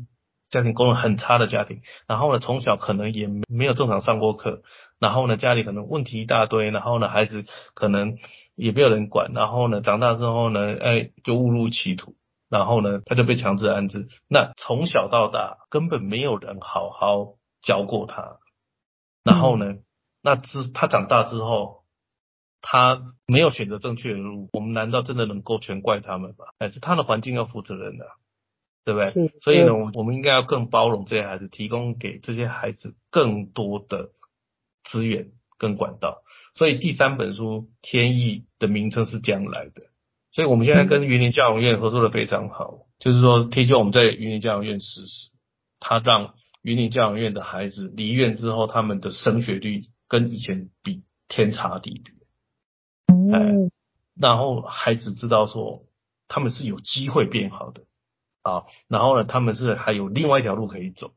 [0.56, 4.62] 家庭功能很差的家庭，然后呢，从小可能也没有正常上过课，
[5.00, 7.44] 然后呢，家里可能问题一大堆，然后呢，孩子
[7.74, 8.18] 可能
[8.56, 12.16] 也没有人管，然后呢，长大之后呢，哎，就误入歧途，
[12.48, 14.08] 然后呢，他就被强制安置。
[14.30, 18.38] 那从小到大根本没有人好好教过他，
[19.26, 19.76] 然后呢，
[20.22, 21.84] 那之他长大之后，
[22.62, 26.46] 他没有选择正确的路，我们难道真的能够全怪他们吗？
[26.58, 28.06] 还是他的环境要负责任的？
[28.86, 29.34] 对不对？
[29.42, 34.12] 所以呢，我我们应该要更包容这些孩子，提供给这些孩子更多的
[34.84, 36.22] 资源跟管道。
[36.54, 39.90] 所以第三本书《天意》的名称是这样来的。
[40.32, 45.32] 所以我们现在跟云林教养院合作的非常好，就是说，提醒我们在云林教养院实施，
[45.80, 52.14] 他让云林教养院的孩子离院之后，他们的升学率跟以前比天差地别。
[53.08, 53.72] 嗯，
[54.14, 55.86] 然后孩子知道说，
[56.28, 57.84] 他们是有机会变好的。
[58.46, 61.14] 啊，然后呢，他们是还有另外一条路可以走，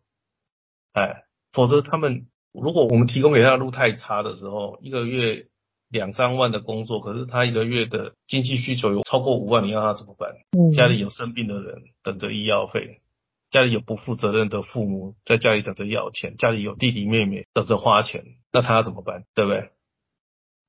[0.94, 5.48] 哎，否则他们如果我们提供给他的路太差的时候，一个月
[5.90, 10.36] 两三万的工作，可是他一个月的经济需求有超过五万，你让他怎么办？
[10.56, 13.02] 嗯，家里有生病的人等着医药费，
[13.50, 19.24] 家里有不负责任的父母在家里等着要钱，家里有弟弟妹妹等着花钱，那他要怎么办？
[19.34, 19.68] 对不对？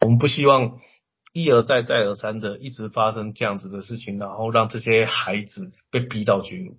[0.01, 0.81] 我们不希望。
[1.31, 6.77] 一而再，再而三的一直发生这样子的事情，然后让这些孩子被逼到绝路，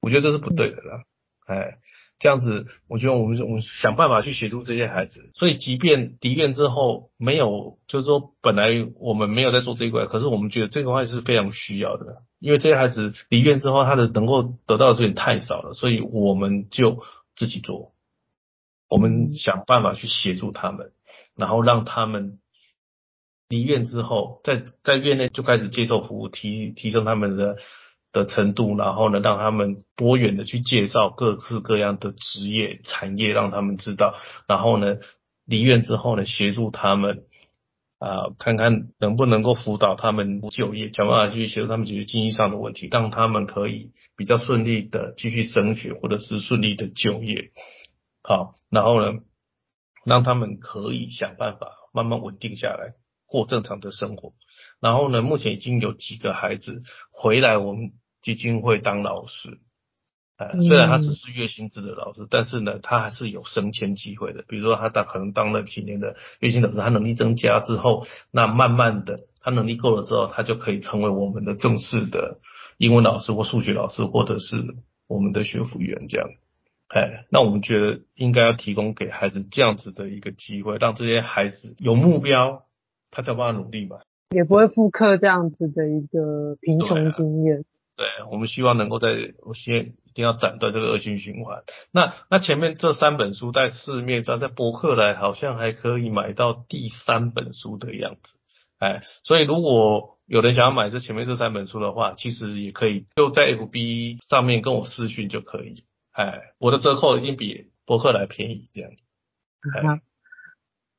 [0.00, 1.02] 我觉得这是不对的啦。
[1.46, 1.78] 哎，
[2.20, 5.32] 这样子，我觉得我们我们想办法去协助这些孩子。
[5.34, 17.02] 所以，即便离院之后没有，就是说本来我们没有在做这一块，可是我们觉得这个话是非常需要的，因为这些孩子离院之后，他的能够得到的资源太少了，所以我们就
[17.34, 17.92] 自己做，
[18.88, 20.92] 我们想办法去协助他们，
[21.34, 22.38] 然后让他们。
[23.50, 27.56] 离院之后，在在院内就开始接受服务，提提升他们的
[28.12, 34.14] 的程度，然后呢，让他们多元的去介绍各式各样的职业产业，让他们知道，
[34.46, 34.98] 然后呢，
[35.44, 37.24] 离院之后呢，协助他们
[37.98, 47.50] 啊、看看能不能够辅导他们就业，想办法去协助他们解决经济上的问题，让他们可以比较顺利的继续升学，或者是顺利的就业。
[48.22, 49.18] 好，然后呢，
[50.04, 52.94] 让他们可以想办法慢慢稳定下来。
[53.30, 54.32] 过正常的生活，
[54.80, 59.60] 然后呢，目前已经有几个孩子回来我们基金会当老师，
[60.36, 64.44] 呃，虽然他只是月薪制的老师，但是呢，他还是有升迁机会的。
[64.48, 72.40] 比如说他当可能当了几年的月薪老师，他能力增加之后，那慢慢的他能力够了之后，他就可以成为我们的正式的
[72.78, 74.74] 英文老师或数学老师，或者是
[75.06, 76.28] 我们的学辅员这样。
[76.88, 82.64] 哎，那我们觉得应该要提供给孩子这样子的一个机会，让这些孩子有目标。
[83.10, 84.00] 他才有办法努力嘛，
[84.30, 87.64] 也不会复刻这样子的一个贫穷经验。
[87.96, 89.08] 对，我们希望能够在，
[89.42, 91.64] 我先一定要斩断这个恶性循环。
[91.92, 98.38] 那那前面这三本书在市面上，在博客来好像还可以买到第三本书的样子。
[98.78, 105.84] 哎，所以如果有人想要买这前面这三本书的话，其实也可以就在 FB 上面跟我私讯就可以。
[106.12, 108.90] 哎，我的折扣一定比博客来便宜，这样。
[109.74, 110.00] 哎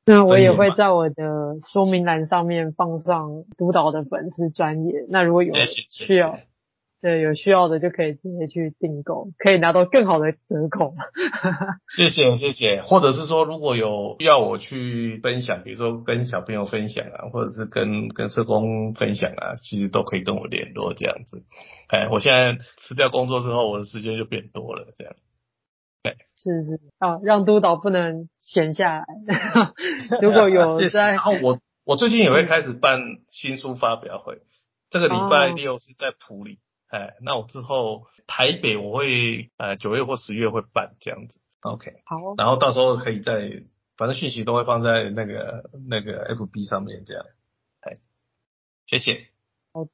[0.04, 5.06] 那我也会在我的说明栏上面放上督导的粉丝专业。
[5.08, 5.54] 那如果有
[5.90, 6.38] 需要。
[7.02, 10.94] 对，有需要的就可以直接去订购，可以拿到更好的折扣。
[11.96, 21.42] 谢谢谢谢，或者是说，如果有需要我去分享，比如说跟小朋友分享啊，或者是跟跟社工分享啊，其实都可以跟我联络这样子。
[21.88, 25.12] 哎，我现在辞掉工作之后，我的时间就变多了，这样。
[26.02, 26.80] 对，是是。
[26.98, 29.06] 啊，让督导不能闲下来。
[30.20, 34.42] 如果有在，然后我我最近也会开始办新书发表会，
[34.90, 36.58] 这个礼拜六是在埔里。
[36.88, 43.62] 哎，那我之后台北我会呃九月或十月会办这样子，OK，好，然后到时候可以在，
[43.96, 47.24] 反正讯息都会放在那个那个 FB 上面这样，
[47.80, 47.94] 哎，
[48.86, 49.28] 谢谢。
[49.72, 49.90] 好的，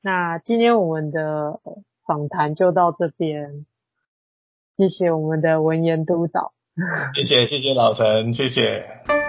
[0.00, 1.60] 那今天我们的
[2.04, 3.44] 访谈就到这边，
[4.80, 6.52] 谢谢我们的文言督导，
[7.14, 9.19] 谢谢谢谢老陈，谢谢。